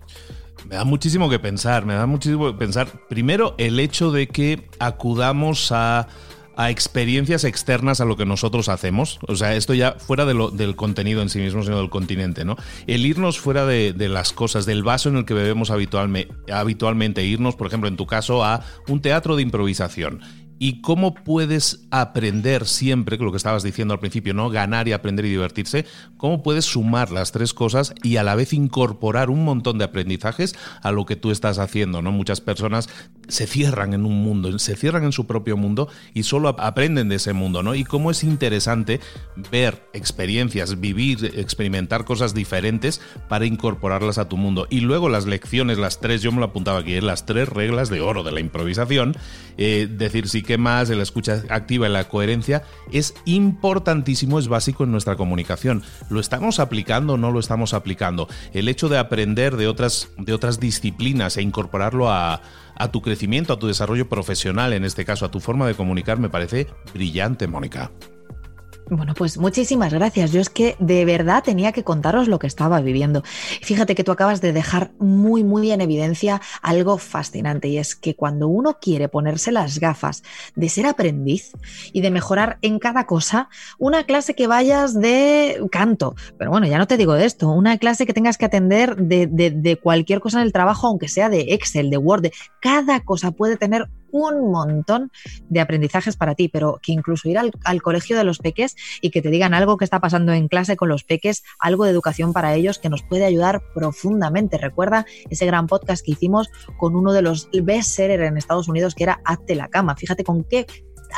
Me 0.67 0.75
da 0.75 0.83
muchísimo 0.83 1.29
que 1.29 1.37
pensar, 1.37 1.85
me 1.85 1.93
da 1.93 2.07
muchísimo 2.07 2.47
que 2.47 2.57
pensar. 2.57 2.87
Primero, 3.07 3.53
el 3.57 3.79
hecho 3.79 4.11
de 4.11 4.27
que 4.27 4.67
acudamos 4.79 5.71
a 5.71 6.07
a 6.57 6.69
experiencias 6.69 7.43
externas 7.43 8.01
a 8.01 8.05
lo 8.05 8.17
que 8.17 8.25
nosotros 8.25 8.69
hacemos. 8.69 9.19
O 9.27 9.35
sea, 9.35 9.55
esto 9.55 9.73
ya 9.73 9.93
fuera 9.93 10.25
del 10.25 10.75
contenido 10.75 11.21
en 11.21 11.29
sí 11.29 11.39
mismo, 11.39 11.63
sino 11.63 11.77
del 11.77 11.89
continente, 11.89 12.45
¿no? 12.45 12.55
El 12.87 13.05
irnos 13.05 13.39
fuera 13.39 13.65
de, 13.65 13.93
las 14.09 14.33
cosas, 14.33 14.65
del 14.65 14.83
vaso 14.83 15.09
en 15.09 15.17
el 15.17 15.25
que 15.25 15.33
bebemos 15.33 15.71
habitualmente, 15.71 17.23
irnos, 17.23 17.55
por 17.55 17.67
ejemplo, 17.67 17.89
en 17.89 17.97
tu 17.97 18.05
caso, 18.05 18.43
a 18.43 18.63
un 18.87 19.01
teatro 19.01 19.35
de 19.35 19.41
improvisación 19.41 20.21
y 20.59 20.81
cómo 20.81 21.13
puedes 21.13 21.85
aprender 21.91 22.65
siempre, 22.65 23.17
lo 23.17 23.31
que 23.31 23.37
estabas 23.37 23.63
diciendo 23.63 23.93
al 23.93 23.99
principio, 23.99 24.33
¿no? 24.33 24.49
Ganar 24.49 24.87
y 24.87 24.93
aprender 24.93 25.25
y 25.25 25.29
divertirse, 25.29 25.85
cómo 26.17 26.43
puedes 26.43 26.65
sumar 26.65 27.11
las 27.11 27.31
tres 27.31 27.53
cosas 27.53 27.93
y 28.03 28.17
a 28.17 28.23
la 28.23 28.35
vez 28.35 28.53
incorporar 28.53 29.29
un 29.29 29.43
montón 29.43 29.77
de 29.77 29.85
aprendizajes 29.85 30.55
a 30.81 30.91
lo 30.91 31.05
que 31.05 31.15
tú 31.15 31.31
estás 31.31 31.59
haciendo, 31.59 32.01
¿no? 32.01 32.11
Muchas 32.11 32.41
personas 32.41 32.89
se 33.27 33.47
cierran 33.47 33.93
en 33.93 34.05
un 34.05 34.23
mundo, 34.23 34.57
se 34.59 34.75
cierran 34.75 35.03
en 35.03 35.11
su 35.11 35.27
propio 35.27 35.57
mundo 35.57 35.89
y 36.13 36.23
solo 36.23 36.49
aprenden 36.49 37.09
de 37.09 37.15
ese 37.15 37.33
mundo, 37.33 37.63
¿no? 37.63 37.75
Y 37.75 37.83
cómo 37.83 38.11
es 38.11 38.23
interesante 38.23 38.99
ver 39.51 39.87
experiencias, 39.93 40.79
vivir, 40.79 41.33
experimentar 41.35 42.05
cosas 42.05 42.33
diferentes 42.33 43.01
para 43.27 43.45
incorporarlas 43.45 44.17
a 44.17 44.29
tu 44.29 44.37
mundo. 44.37 44.67
Y 44.69 44.81
luego 44.81 45.09
las 45.09 45.25
lecciones, 45.25 45.77
las 45.77 45.99
tres, 45.99 46.21
yo 46.21 46.31
me 46.31 46.39
lo 46.39 46.45
apuntaba 46.45 46.79
aquí, 46.79 46.93
¿eh? 46.93 47.01
las 47.01 47.25
tres 47.25 47.49
reglas 47.49 47.89
de 47.89 48.01
oro 48.01 48.23
de 48.23 48.31
la 48.31 48.39
improvisación, 48.39 49.15
eh, 49.57 49.87
decir 49.89 50.29
sí 50.29 50.44
que 50.45 50.57
más, 50.57 50.89
la 50.89 51.03
escucha 51.03 51.43
activa 51.49 51.87
y 51.87 51.91
la 51.91 52.07
coherencia, 52.07 52.63
es 52.91 53.13
importantísimo, 53.25 54.39
es 54.39 54.47
básico 54.47 54.83
en 54.83 54.91
nuestra 54.91 55.15
comunicación. 55.15 55.83
¿Lo 56.09 56.19
estamos 56.19 56.59
aplicando 56.59 57.13
o 57.13 57.17
no 57.17 57.31
lo 57.31 57.39
estamos 57.39 57.73
aplicando? 57.73 58.27
El 58.53 58.67
hecho 58.67 58.89
de 58.89 58.97
aprender 58.97 59.57
de 59.57 59.67
otras, 59.67 60.09
de 60.17 60.33
otras 60.33 60.59
disciplinas 60.59 61.37
e 61.37 61.41
incorporarlo 61.41 62.11
a 62.11 62.41
tu 62.91 63.01
crecimiento, 63.01 63.53
a 63.53 63.59
tu 63.59 63.67
desarrollo 63.67 64.07
profesional, 64.07 64.73
en 64.73 64.85
este 64.85 65.05
caso, 65.05 65.25
a 65.25 65.31
tu 65.31 65.39
forma 65.39 65.67
de 65.67 65.75
comunicar, 65.75 66.19
me 66.19 66.29
parece 66.29 66.67
brillante, 66.93 67.47
Mónica. 67.47 67.91
Bueno, 68.87 69.15
pues 69.15 69.39
muchísimas 69.39 69.91
gracias. 69.91 70.31
Yo 70.31 70.39
es 70.39 70.49
que 70.49 70.75
de 70.79 71.05
verdad 71.05 71.43
tenía 71.43 71.71
que 71.71 71.83
contaros 71.83 72.27
lo 72.27 72.37
que 72.37 72.45
estaba 72.45 72.81
viviendo. 72.81 73.23
Fíjate 73.63 73.95
que 73.95 74.03
tú 74.03 74.11
acabas 74.11 74.41
de 74.41 74.53
dejar 74.53 74.91
muy, 74.99 75.43
muy 75.43 75.71
en 75.71 75.81
evidencia 75.81 76.39
algo 76.61 76.99
fascinante 76.99 77.67
y 77.67 77.79
es 77.79 77.95
que 77.95 78.15
cuando 78.15 78.47
uno 78.47 78.77
quiere 78.79 79.09
ponerse 79.09 79.51
las 79.51 79.79
gafas 79.79 80.21
de 80.55 80.69
ser 80.69 80.85
aprendiz 80.85 81.53
y 81.93 82.01
de 82.01 82.11
mejorar 82.11 82.59
en 82.61 82.77
cada 82.77 83.07
cosa, 83.07 83.49
una 83.79 84.03
clase 84.03 84.35
que 84.35 84.45
vayas 84.45 84.93
de 84.93 85.65
canto, 85.71 86.15
pero 86.37 86.51
bueno, 86.51 86.67
ya 86.67 86.77
no 86.77 86.85
te 86.85 86.97
digo 86.97 87.15
esto, 87.15 87.49
una 87.49 87.79
clase 87.79 88.05
que 88.05 88.13
tengas 88.13 88.37
que 88.37 88.45
atender 88.45 88.97
de, 88.97 89.25
de 89.27 89.77
cualquier 89.77 90.19
cosa 90.19 90.39
en 90.39 90.45
el 90.45 90.53
trabajo, 90.53 90.87
aunque 90.87 91.07
sea 91.07 91.29
de 91.29 91.53
Excel, 91.55 91.89
de 91.89 91.97
Word, 91.97 92.27
cada 92.61 92.99
cosa 92.99 93.31
puede 93.31 93.57
tener 93.57 93.89
un 94.15 94.49
montón 94.49 95.11
de 95.49 95.59
aprendizajes 95.59 96.15
para 96.15 96.35
ti, 96.35 96.47
pero 96.47 96.79
que 96.81 96.93
incluso 96.93 97.27
ir 97.27 97.37
al, 97.37 97.81
colegio 97.81 98.17
de 98.17 98.23
los 98.23 98.39
peques 98.39 98.75
y 99.01 99.09
que 99.09 99.21
te 99.21 99.29
digan 99.29 99.53
algo 99.53 99.77
que 99.77 99.83
está 99.83 99.99
pasando 99.99 100.31
en 100.31 100.47
clase 100.47 100.77
con 100.77 100.87
los 100.87 101.03
peques, 101.03 101.43
algo 101.59 101.83
de 101.83 101.91
educación 101.91 102.31
para 102.31 102.55
ellos 102.55 102.79
que 102.79 102.89
nos 102.89 103.03
puede 103.03 103.25
ayudar 103.25 103.61
profundamente. 103.73 104.57
Recuerda 104.57 105.05
ese 105.29 105.45
gran 105.45 105.67
podcast 105.67 106.03
que 106.05 106.13
hicimos 106.13 106.49
con 106.77 106.95
uno 106.95 107.11
de 107.11 107.21
los 107.21 107.49
bestsellers 107.51 108.23
en 108.23 108.37
Estados 108.37 108.69
Unidos 108.69 108.95
que 108.95 109.03
era 109.03 109.19
Hazte 109.25 109.55
la 109.55 109.67
cama. 109.67 109.95
Fíjate 109.95 110.23
con 110.23 110.45
qué 110.45 110.65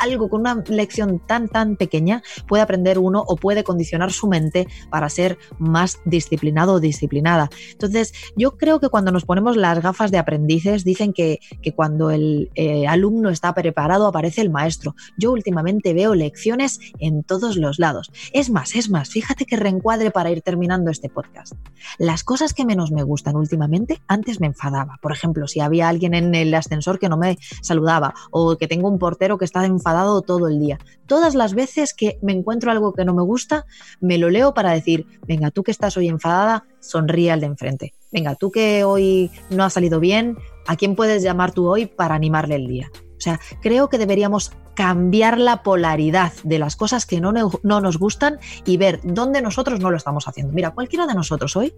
algo 0.00 0.28
con 0.28 0.40
una 0.40 0.62
lección 0.68 1.20
tan, 1.26 1.48
tan 1.48 1.76
pequeña 1.76 2.22
puede 2.46 2.62
aprender 2.62 2.98
uno 2.98 3.24
o 3.26 3.36
puede 3.36 3.64
condicionar 3.64 4.12
su 4.12 4.28
mente 4.28 4.66
para 4.90 5.08
ser 5.08 5.38
más 5.58 6.00
disciplinado 6.04 6.74
o 6.74 6.80
disciplinada. 6.80 7.50
Entonces, 7.72 8.12
yo 8.36 8.56
creo 8.56 8.80
que 8.80 8.88
cuando 8.88 9.12
nos 9.12 9.24
ponemos 9.24 9.56
las 9.56 9.82
gafas 9.82 10.10
de 10.10 10.18
aprendices, 10.18 10.84
dicen 10.84 11.12
que, 11.12 11.40
que 11.62 11.74
cuando 11.74 12.10
el 12.10 12.50
eh, 12.54 12.86
alumno 12.86 13.30
está 13.30 13.54
preparado 13.54 14.06
aparece 14.06 14.40
el 14.40 14.50
maestro. 14.50 14.94
Yo 15.16 15.32
últimamente 15.32 15.94
veo 15.94 16.14
lecciones 16.14 16.80
en 16.98 17.22
todos 17.22 17.56
los 17.56 17.78
lados. 17.78 18.10
Es 18.32 18.50
más, 18.50 18.74
es 18.74 18.90
más, 18.90 19.10
fíjate 19.10 19.44
que 19.44 19.56
reencuadre 19.56 20.10
para 20.10 20.30
ir 20.30 20.42
terminando 20.42 20.90
este 20.90 21.08
podcast. 21.08 21.54
Las 21.98 22.24
cosas 22.24 22.54
que 22.54 22.64
menos 22.64 22.90
me 22.90 23.02
gustan 23.02 23.36
últimamente, 23.36 24.00
antes 24.06 24.40
me 24.40 24.46
enfadaba. 24.46 24.98
Por 25.02 25.12
ejemplo, 25.12 25.46
si 25.46 25.60
había 25.60 25.88
alguien 25.88 26.14
en 26.14 26.34
el 26.34 26.54
ascensor 26.54 26.98
que 26.98 27.08
no 27.08 27.16
me 27.16 27.38
saludaba 27.62 28.14
o 28.30 28.56
que 28.56 28.68
tengo 28.68 28.88
un 28.88 28.98
portero 28.98 29.38
que 29.38 29.44
está 29.44 29.64
enfadado 29.64 29.87
todo 30.26 30.48
el 30.48 30.58
día. 30.58 30.78
Todas 31.06 31.34
las 31.34 31.54
veces 31.54 31.94
que 31.94 32.18
me 32.22 32.32
encuentro 32.32 32.70
algo 32.70 32.92
que 32.92 33.04
no 33.04 33.14
me 33.14 33.22
gusta, 33.22 33.64
me 34.00 34.18
lo 34.18 34.30
leo 34.30 34.52
para 34.52 34.72
decir, 34.72 35.06
venga, 35.26 35.50
tú 35.50 35.62
que 35.62 35.70
estás 35.70 35.96
hoy 35.96 36.08
enfadada, 36.08 36.64
sonríe 36.80 37.30
al 37.30 37.40
de 37.40 37.46
enfrente. 37.46 37.94
Venga, 38.12 38.34
tú 38.34 38.50
que 38.50 38.84
hoy 38.84 39.30
no 39.50 39.64
ha 39.64 39.70
salido 39.70 40.00
bien, 40.00 40.36
¿a 40.66 40.76
quién 40.76 40.94
puedes 40.94 41.22
llamar 41.22 41.52
tú 41.52 41.68
hoy 41.68 41.86
para 41.86 42.14
animarle 42.14 42.56
el 42.56 42.66
día? 42.66 42.90
O 42.94 43.20
sea, 43.20 43.40
creo 43.60 43.88
que 43.88 43.98
deberíamos 43.98 44.52
cambiar 44.76 45.38
la 45.38 45.64
polaridad 45.64 46.32
de 46.44 46.60
las 46.60 46.76
cosas 46.76 47.04
que 47.04 47.20
no, 47.20 47.32
no, 47.32 47.80
nos 47.80 47.98
gustan 47.98 48.38
y 48.64 48.76
ver 48.76 49.00
dónde 49.02 49.42
nosotros 49.42 49.80
no 49.80 49.90
lo 49.90 49.96
estamos 49.96 50.28
haciendo. 50.28 50.52
Mira, 50.52 50.70
cualquiera 50.70 51.06
de 51.06 51.14
nosotros 51.14 51.56
hoy 51.56 51.74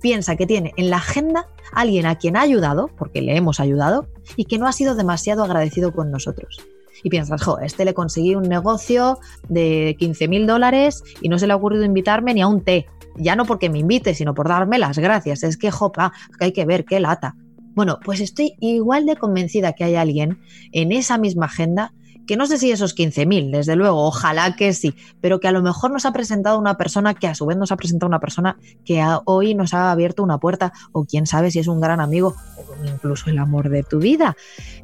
piensa 0.00 0.34
que 0.34 0.46
tiene 0.46 0.72
en 0.76 0.90
la 0.90 0.96
agenda 0.96 1.46
alguien 1.72 2.06
a 2.06 2.16
quien 2.16 2.36
ha 2.36 2.40
ayudado, 2.40 2.90
porque 2.98 3.22
le 3.22 3.36
hemos 3.36 3.60
ayudado, 3.60 4.08
y 4.34 4.46
que 4.46 4.58
no 4.58 4.66
ha 4.66 4.72
sido 4.72 4.96
demasiado 4.96 5.44
agradecido 5.44 5.92
con 5.92 6.10
nosotros 6.10 6.58
y 7.02 7.10
piensas, 7.10 7.42
jo, 7.42 7.58
este 7.58 7.84
le 7.84 7.94
conseguí 7.94 8.34
un 8.34 8.44
negocio 8.44 9.18
de 9.48 9.96
15 9.98 10.28
mil 10.28 10.46
dólares 10.46 11.02
y 11.20 11.28
no 11.28 11.38
se 11.38 11.46
le 11.46 11.52
ha 11.52 11.56
ocurrido 11.56 11.84
invitarme 11.84 12.34
ni 12.34 12.42
a 12.42 12.46
un 12.46 12.62
té. 12.62 12.86
Ya 13.16 13.36
no 13.36 13.44
porque 13.44 13.68
me 13.68 13.78
invite, 13.78 14.14
sino 14.14 14.34
por 14.34 14.48
darme 14.48 14.78
las 14.78 14.98
gracias. 14.98 15.42
Es 15.42 15.56
que, 15.56 15.70
jopa, 15.70 16.12
que 16.38 16.46
hay 16.46 16.52
que 16.52 16.64
ver 16.64 16.84
qué 16.84 16.98
lata. 17.00 17.34
Bueno, 17.74 17.98
pues 18.04 18.20
estoy 18.20 18.54
igual 18.60 19.06
de 19.06 19.16
convencida 19.16 19.72
que 19.72 19.84
hay 19.84 19.96
alguien 19.96 20.38
en 20.72 20.92
esa 20.92 21.18
misma 21.18 21.46
agenda 21.46 21.92
que 22.26 22.36
no 22.36 22.46
sé 22.46 22.58
si 22.58 22.70
esos 22.70 22.96
15.000, 22.96 23.50
desde 23.50 23.76
luego, 23.76 24.06
ojalá 24.06 24.54
que 24.56 24.72
sí, 24.72 24.94
pero 25.20 25.40
que 25.40 25.48
a 25.48 25.52
lo 25.52 25.62
mejor 25.62 25.90
nos 25.90 26.06
ha 26.06 26.12
presentado 26.12 26.58
una 26.58 26.76
persona 26.76 27.14
que 27.14 27.28
a 27.28 27.34
su 27.34 27.46
vez 27.46 27.56
nos 27.56 27.72
ha 27.72 27.76
presentado 27.76 28.08
una 28.08 28.20
persona 28.20 28.56
que 28.84 29.04
hoy 29.24 29.54
nos 29.54 29.74
ha 29.74 29.90
abierto 29.90 30.22
una 30.22 30.38
puerta, 30.38 30.72
o 30.92 31.04
quién 31.04 31.26
sabe 31.26 31.50
si 31.50 31.58
es 31.58 31.66
un 31.66 31.80
gran 31.80 32.00
amigo, 32.00 32.34
o 32.56 32.84
incluso 32.86 33.30
el 33.30 33.38
amor 33.38 33.68
de 33.68 33.82
tu 33.82 33.98
vida. 33.98 34.36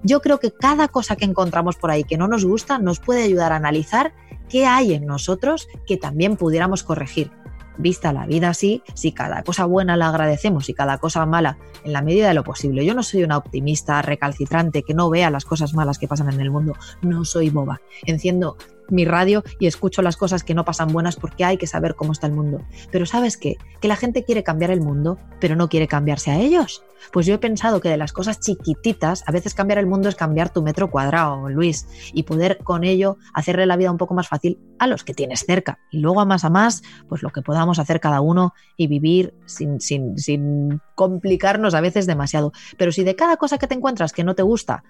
Yo 0.02 0.20
creo 0.20 0.38
que 0.38 0.52
cada 0.52 0.88
cosa 0.88 1.16
que 1.16 1.24
encontramos 1.24 1.76
por 1.76 1.90
ahí 1.90 2.04
que 2.04 2.18
no 2.18 2.28
nos 2.28 2.44
gusta 2.44 2.78
nos 2.78 3.00
puede 3.00 3.22
ayudar 3.22 3.52
a 3.52 3.56
analizar 3.56 4.12
qué 4.48 4.66
hay 4.66 4.94
en 4.94 5.06
nosotros 5.06 5.68
que 5.86 5.96
también 5.96 6.36
pudiéramos 6.36 6.82
corregir 6.82 7.30
vista 7.78 8.12
la 8.12 8.26
vida 8.26 8.50
así, 8.50 8.82
si 8.94 9.12
cada 9.12 9.42
cosa 9.42 9.64
buena 9.64 9.96
la 9.96 10.08
agradecemos 10.08 10.68
y 10.68 10.74
cada 10.74 10.98
cosa 10.98 11.24
mala 11.26 11.58
en 11.84 11.92
la 11.92 12.02
medida 12.02 12.28
de 12.28 12.34
lo 12.34 12.44
posible. 12.44 12.84
Yo 12.84 12.94
no 12.94 13.02
soy 13.02 13.22
una 13.22 13.36
optimista 13.36 14.02
recalcitrante 14.02 14.82
que 14.82 14.94
no 14.94 15.08
vea 15.10 15.30
las 15.30 15.44
cosas 15.44 15.74
malas 15.74 15.98
que 15.98 16.08
pasan 16.08 16.32
en 16.32 16.40
el 16.40 16.50
mundo, 16.50 16.74
no 17.02 17.24
soy 17.24 17.50
boba. 17.50 17.80
Enciendo 18.04 18.56
mi 18.90 19.04
radio 19.04 19.42
y 19.58 19.66
escucho 19.66 20.02
las 20.02 20.16
cosas 20.16 20.44
que 20.44 20.54
no 20.54 20.64
pasan 20.64 20.92
buenas 20.92 21.16
porque 21.16 21.44
hay 21.44 21.56
que 21.56 21.66
saber 21.66 21.94
cómo 21.94 22.12
está 22.12 22.26
el 22.26 22.32
mundo. 22.32 22.62
Pero 22.90 23.06
¿sabes 23.06 23.36
qué? 23.36 23.56
Que 23.80 23.88
la 23.88 23.96
gente 23.96 24.24
quiere 24.24 24.42
cambiar 24.42 24.70
el 24.70 24.80
mundo, 24.80 25.18
pero 25.40 25.56
no 25.56 25.68
quiere 25.68 25.88
cambiarse 25.88 26.30
a 26.30 26.38
ellos. 26.38 26.84
Pues 27.12 27.26
yo 27.26 27.34
he 27.34 27.38
pensado 27.38 27.80
que 27.80 27.88
de 27.88 27.96
las 27.96 28.12
cosas 28.12 28.40
chiquititas, 28.40 29.22
a 29.26 29.32
veces 29.32 29.54
cambiar 29.54 29.78
el 29.78 29.86
mundo 29.86 30.08
es 30.08 30.16
cambiar 30.16 30.52
tu 30.52 30.62
metro 30.62 30.90
cuadrado, 30.90 31.48
Luis, 31.48 31.86
y 32.12 32.24
poder 32.24 32.58
con 32.58 32.84
ello 32.84 33.18
hacerle 33.34 33.66
la 33.66 33.76
vida 33.76 33.90
un 33.90 33.98
poco 33.98 34.14
más 34.14 34.28
fácil 34.28 34.58
a 34.78 34.86
los 34.86 35.04
que 35.04 35.14
tienes 35.14 35.44
cerca. 35.46 35.78
Y 35.90 35.98
luego 35.98 36.20
a 36.20 36.24
más 36.24 36.44
a 36.44 36.50
más, 36.50 36.82
pues 37.08 37.22
lo 37.22 37.30
que 37.30 37.42
podamos 37.42 37.78
hacer 37.78 38.00
cada 38.00 38.20
uno 38.20 38.52
y 38.76 38.88
vivir 38.88 39.34
sin, 39.46 39.80
sin, 39.80 40.18
sin 40.18 40.80
complicarnos 40.94 41.74
a 41.74 41.80
veces 41.80 42.06
demasiado. 42.06 42.52
Pero 42.76 42.92
si 42.92 43.04
de 43.04 43.16
cada 43.16 43.36
cosa 43.36 43.58
que 43.58 43.66
te 43.66 43.74
encuentras 43.74 44.12
que 44.12 44.24
no 44.24 44.34
te 44.34 44.42
gusta, 44.42 44.82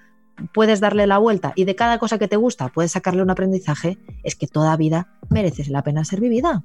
puedes 0.53 0.81
darle 0.81 1.07
la 1.07 1.19
vuelta 1.19 1.53
y 1.57 1.65
de 1.65 1.75
cada 1.75 1.99
cosa 1.99 2.19
que 2.19 2.29
te 2.29 2.37
gusta 2.37 2.69
puedes 2.69 2.93
sacarle 2.93 3.23
un 3.23 3.31
aprendizaje, 3.31 3.99
es 4.23 4.35
que 4.35 4.47
toda 4.47 4.77
vida 4.77 5.09
merece 5.31 5.69
la 5.71 5.83
pena 5.83 6.05
ser 6.05 6.21
vivida. 6.21 6.65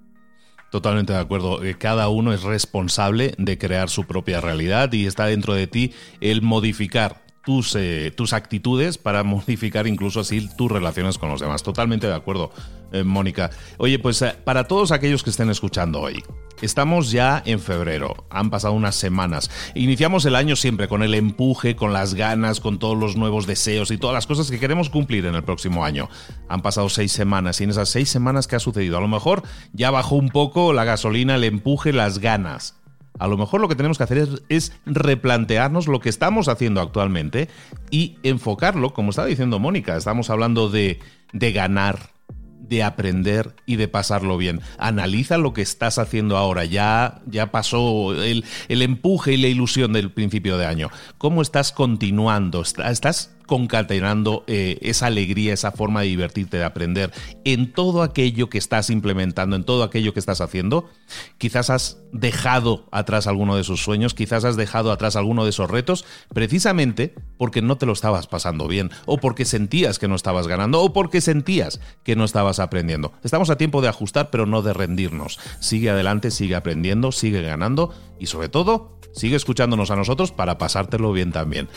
Totalmente 0.72 1.14
de 1.14 1.20
acuerdo. 1.20 1.60
Cada 1.78 2.10
uno 2.10 2.34
es 2.34 2.42
responsable 2.42 3.36
de 3.38 3.60
crear 3.60 3.90
su 3.90 4.06
propia 4.06 4.42
realidad 4.42 4.92
y 4.92 5.06
está 5.06 5.28
dentro 5.28 5.54
de 5.54 5.68
ti 5.68 5.94
el 6.20 6.42
modificar 6.42 7.23
tus, 7.44 7.76
eh, 7.76 8.12
tus 8.16 8.34
actitudes 8.34 8.98
para 8.98 9.24
modificar 9.24 9.88
incluso 9.88 10.22
así 10.22 10.48
tus 10.56 10.72
relaciones 10.72 11.18
con 11.18 11.30
los 11.30 11.42
demás. 11.42 11.64
Totalmente 11.64 12.08
de 12.08 12.16
acuerdo, 12.16 12.52
eh, 12.92 13.04
Mónica. 13.04 13.52
Oye, 13.78 14.00
pues 14.00 14.22
eh, 14.22 14.36
para 14.44 14.66
todos 14.68 14.92
aquellos 14.92 15.24
que 15.24 15.30
estén 15.30 15.50
escuchando 15.50 16.02
hoy, 16.02 16.24
estamos 16.62 17.12
ya 17.12 17.42
en 17.46 17.60
febrero, 17.60 18.26
han 18.30 18.50
pasado 18.50 18.74
unas 18.74 18.96
semanas. 18.96 19.52
Iniciamos 19.76 20.26
el 20.26 20.36
año 20.36 20.56
siempre 20.56 20.88
con 20.88 21.04
el 21.04 21.14
empuje, 21.14 21.76
con 21.76 21.94
las 21.94 22.14
ganas, 22.14 22.60
con 22.60 22.80
todos 22.80 22.98
los 22.98 23.16
nuevos 23.16 23.48
deseos 23.48 23.92
y 23.92 23.98
todas 23.98 24.14
las 24.14 24.28
cosas 24.28 24.50
que 24.50 24.60
queremos 24.60 24.90
cumplir 24.90 25.26
en 25.26 25.36
el 25.36 25.44
próximo 25.44 25.86
año. 25.86 26.10
Han 26.48 26.62
pasado 26.62 26.90
seis 26.90 27.12
semanas 27.12 27.60
y 27.60 27.66
en 27.66 27.72
esas 27.72 27.90
seis 27.90 28.10
semanas, 28.10 28.48
¿qué 28.48 28.56
ha 28.56 28.60
sucedido? 28.60 28.98
A 28.98 29.02
lo 29.02 29.08
mejor 29.08 29.44
ya 29.74 29.92
bajó 29.92 30.16
un 30.16 30.30
poco 30.30 30.74
la 30.74 30.84
gasolina, 30.86 31.36
el 31.36 31.44
empuje, 31.44 31.94
las 31.94 32.20
ganas 32.20 32.83
a 33.20 33.28
lo 33.28 33.38
mejor 33.38 33.62
lo 33.62 33.68
que 33.68 33.76
tenemos 33.76 33.98
que 33.98 34.04
hacer 34.04 34.30
es, 34.50 34.74
replantearnos 34.86 35.88
lo 35.88 36.00
que 36.00 36.10
estamos 36.10 36.48
haciendo 36.48 36.82
actualmente 36.82 37.50
y 37.92 38.18
enfocarlo, 38.24 38.94
como 38.94 39.12
estaba 39.12 39.28
diciendo 39.28 39.60
Mónica, 39.60 39.96
estamos 39.96 40.30
hablando 40.30 40.70
de, 40.70 41.00
de 41.32 41.52
ganar, 41.52 42.12
de 42.60 42.84
aprender 42.84 43.56
y 43.66 43.76
de 43.76 43.88
pasarlo 43.88 44.38
bien. 44.38 44.62
Analiza 44.78 45.38
lo 45.38 45.54
que 45.54 45.62
estás 45.62 46.00
haciendo 46.00 46.38
ahora. 46.38 46.66
Ya, 46.66 47.22
ya 47.28 47.52
pasó 47.52 48.14
el, 48.24 48.46
el, 48.68 48.82
empuje 48.82 49.34
y 49.34 49.38
la 49.38 49.48
ilusión 49.48 49.94
del 49.94 50.12
principio 50.12 50.58
de 50.58 50.66
año. 50.66 50.90
¿Cómo 51.18 51.42
estás 51.42 51.72
continuando? 51.72 52.62
¿Estás 52.62 53.36
concatenando 53.46 54.44
eh, 54.48 54.78
esa 54.82 55.08
alegría, 55.08 55.54
esa 55.54 55.72
forma 55.72 56.02
de 56.02 56.08
divertirte, 56.08 56.58
de 56.58 56.64
aprender 56.64 57.12
en 57.44 57.72
todo 57.72 58.02
aquello 58.02 58.50
que 58.50 58.58
estás 58.58 58.90
implementando, 58.90 59.56
en 59.56 59.64
todo 59.64 59.84
aquello 59.84 60.14
que 60.14 60.20
estás 60.20 60.42
haciendo. 60.42 60.90
Quizás 61.38 61.70
has 61.70 61.98
dejado 62.12 62.88
atrás 62.92 63.28
alguno 63.28 63.56
de 63.56 63.62
esos 63.62 63.84
sueños, 63.84 64.14
quizás 64.14 64.46
has 64.46 64.56
dejado 64.56 64.92
atrás 64.92 65.16
alguno 65.16 65.44
de 65.44 65.50
esos 65.50 65.70
retos, 65.70 66.06
precisamente 66.34 67.16
porque 67.38 67.62
no 67.62 67.78
te 67.78 67.86
lo 67.86 67.94
estabas 67.94 68.28
pasando 68.28 68.68
bien, 68.68 68.92
o 69.06 69.18
porque 69.18 69.46
sentías 69.46 70.00
que 70.00 70.08
no 70.08 70.16
estabas 70.16 70.48
ganando, 70.48 70.82
o 70.82 70.94
porque 70.94 71.22
sentías 71.22 71.80
que 72.04 72.16
no 72.16 72.26
estabas 72.26 72.60
aprendiendo. 72.60 73.14
Estamos 73.24 73.50
a 73.50 73.58
tiempo 73.58 73.82
de 73.82 73.90
ajustar, 73.90 74.30
pero 74.30 74.46
no 74.46 74.62
de 74.62 74.74
rendirnos. 74.74 75.40
Sigue 75.60 75.90
adelante, 75.90 76.32
sigue 76.32 76.56
aprendiendo, 76.56 77.12
sigue 77.12 77.42
ganando 77.42 77.94
y 78.20 78.28
sobre 78.28 78.50
todo, 78.50 79.00
sigue 79.14 79.36
escuchándonos 79.36 79.92
a 79.92 79.96
nosotros 79.96 80.32
para 80.32 80.58
pasártelo 80.58 81.12
bien 81.12 81.32
también. 81.32 81.68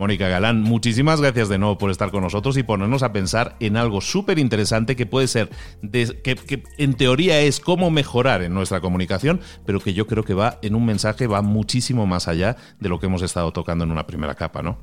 Mónica 0.00 0.28
Galán, 0.28 0.62
muchísimas 0.62 1.20
gracias 1.20 1.50
de 1.50 1.58
nuevo 1.58 1.76
por 1.76 1.90
estar 1.90 2.10
con 2.10 2.22
nosotros 2.22 2.56
y 2.56 2.62
ponernos 2.62 3.02
a 3.02 3.12
pensar 3.12 3.56
en 3.60 3.76
algo 3.76 4.00
súper 4.00 4.38
interesante 4.38 4.96
que 4.96 5.04
puede 5.04 5.28
ser, 5.28 5.50
que, 5.92 6.62
en 6.78 6.94
teoría 6.94 7.38
es 7.42 7.60
cómo 7.60 7.90
mejorar 7.90 8.40
en 8.40 8.54
nuestra 8.54 8.80
comunicación, 8.80 9.42
pero 9.66 9.78
que 9.78 9.92
yo 9.92 10.06
creo 10.06 10.24
que 10.24 10.32
va 10.32 10.58
en 10.62 10.74
un 10.74 10.86
mensaje, 10.86 11.26
va 11.26 11.42
muchísimo 11.42 12.06
más 12.06 12.28
allá 12.28 12.56
de 12.78 12.88
lo 12.88 12.98
que 12.98 13.08
hemos 13.08 13.20
estado 13.20 13.52
tocando 13.52 13.84
en 13.84 13.90
una 13.90 14.06
primera 14.06 14.34
capa, 14.36 14.62
¿no? 14.62 14.78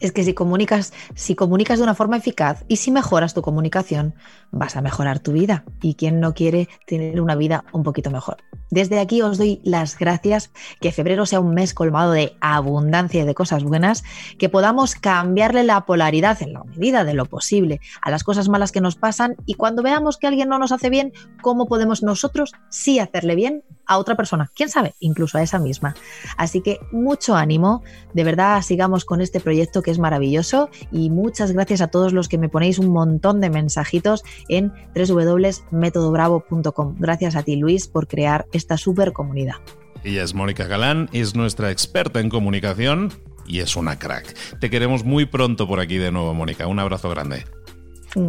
Es 0.00 0.12
que 0.12 0.24
si 0.24 0.34
comunicas, 0.34 0.92
si 1.14 1.34
comunicas 1.34 1.78
de 1.78 1.84
una 1.84 1.94
forma 1.94 2.16
eficaz 2.16 2.64
y 2.68 2.76
si 2.76 2.90
mejoras 2.90 3.34
tu 3.34 3.42
comunicación, 3.42 4.14
vas 4.50 4.76
a 4.76 4.82
mejorar 4.82 5.18
tu 5.20 5.32
vida. 5.32 5.64
¿Y 5.82 5.94
quién 5.94 6.20
no 6.20 6.34
quiere 6.34 6.68
tener 6.86 7.20
una 7.20 7.34
vida 7.34 7.64
un 7.72 7.82
poquito 7.82 8.10
mejor? 8.10 8.38
Desde 8.70 8.98
aquí 8.98 9.22
os 9.22 9.38
doy 9.38 9.60
las 9.64 9.96
gracias, 9.96 10.50
que 10.80 10.90
febrero 10.90 11.24
sea 11.24 11.40
un 11.40 11.54
mes 11.54 11.72
colmado 11.72 12.12
de 12.12 12.36
abundancia 12.40 13.22
y 13.22 13.26
de 13.26 13.34
cosas 13.34 13.62
buenas, 13.62 14.02
que 14.38 14.48
podamos 14.48 14.96
cambiarle 14.96 15.62
la 15.62 15.86
polaridad 15.86 16.42
en 16.42 16.52
la 16.52 16.64
medida 16.64 17.04
de 17.04 17.14
lo 17.14 17.26
posible 17.26 17.80
a 18.02 18.10
las 18.10 18.24
cosas 18.24 18.48
malas 18.48 18.72
que 18.72 18.80
nos 18.80 18.96
pasan 18.96 19.36
y 19.46 19.54
cuando 19.54 19.82
veamos 19.82 20.16
que 20.16 20.26
alguien 20.26 20.48
no 20.48 20.58
nos 20.58 20.72
hace 20.72 20.90
bien, 20.90 21.12
¿cómo 21.42 21.66
podemos 21.66 22.02
nosotros 22.02 22.52
sí 22.68 22.98
hacerle 22.98 23.36
bien 23.36 23.62
a 23.86 23.98
otra 23.98 24.16
persona? 24.16 24.50
¿Quién 24.54 24.68
sabe? 24.68 24.94
Incluso 24.98 25.38
a 25.38 25.42
esa 25.42 25.58
misma. 25.58 25.94
Así 26.36 26.60
que 26.60 26.80
mucho 26.90 27.36
ánimo, 27.36 27.82
de 28.14 28.24
verdad 28.24 28.62
sigamos 28.62 29.04
con 29.04 29.20
este 29.20 29.40
proyecto 29.40 29.75
que 29.82 29.90
es 29.90 29.98
maravilloso 29.98 30.70
y 30.92 31.10
muchas 31.10 31.52
gracias 31.52 31.80
a 31.80 31.88
todos 31.88 32.12
los 32.12 32.28
que 32.28 32.38
me 32.38 32.48
ponéis 32.48 32.78
un 32.78 32.88
montón 32.88 33.40
de 33.40 33.50
mensajitos 33.50 34.22
en 34.48 34.72
www.metodobravo.com. 34.94 36.96
Gracias 36.98 37.36
a 37.36 37.42
ti 37.42 37.56
Luis 37.56 37.88
por 37.88 38.08
crear 38.08 38.46
esta 38.52 38.76
super 38.76 39.12
comunidad. 39.12 39.56
Ella 40.04 40.22
es 40.22 40.34
Mónica 40.34 40.66
Galán, 40.66 41.08
es 41.12 41.34
nuestra 41.34 41.70
experta 41.70 42.20
en 42.20 42.28
comunicación 42.28 43.12
y 43.46 43.60
es 43.60 43.76
una 43.76 43.98
crack. 43.98 44.34
Te 44.60 44.70
queremos 44.70 45.04
muy 45.04 45.26
pronto 45.26 45.66
por 45.66 45.80
aquí 45.80 45.96
de 45.96 46.12
nuevo, 46.12 46.34
Mónica. 46.34 46.66
Un 46.66 46.78
abrazo 46.78 47.10
grande. 47.10 47.44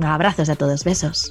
Abrazos 0.04 0.50
a 0.50 0.56
todos, 0.56 0.84
besos. 0.84 1.30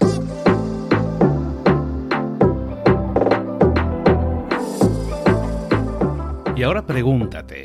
Y 6.56 6.62
ahora 6.62 6.86
pregúntate, 6.86 7.64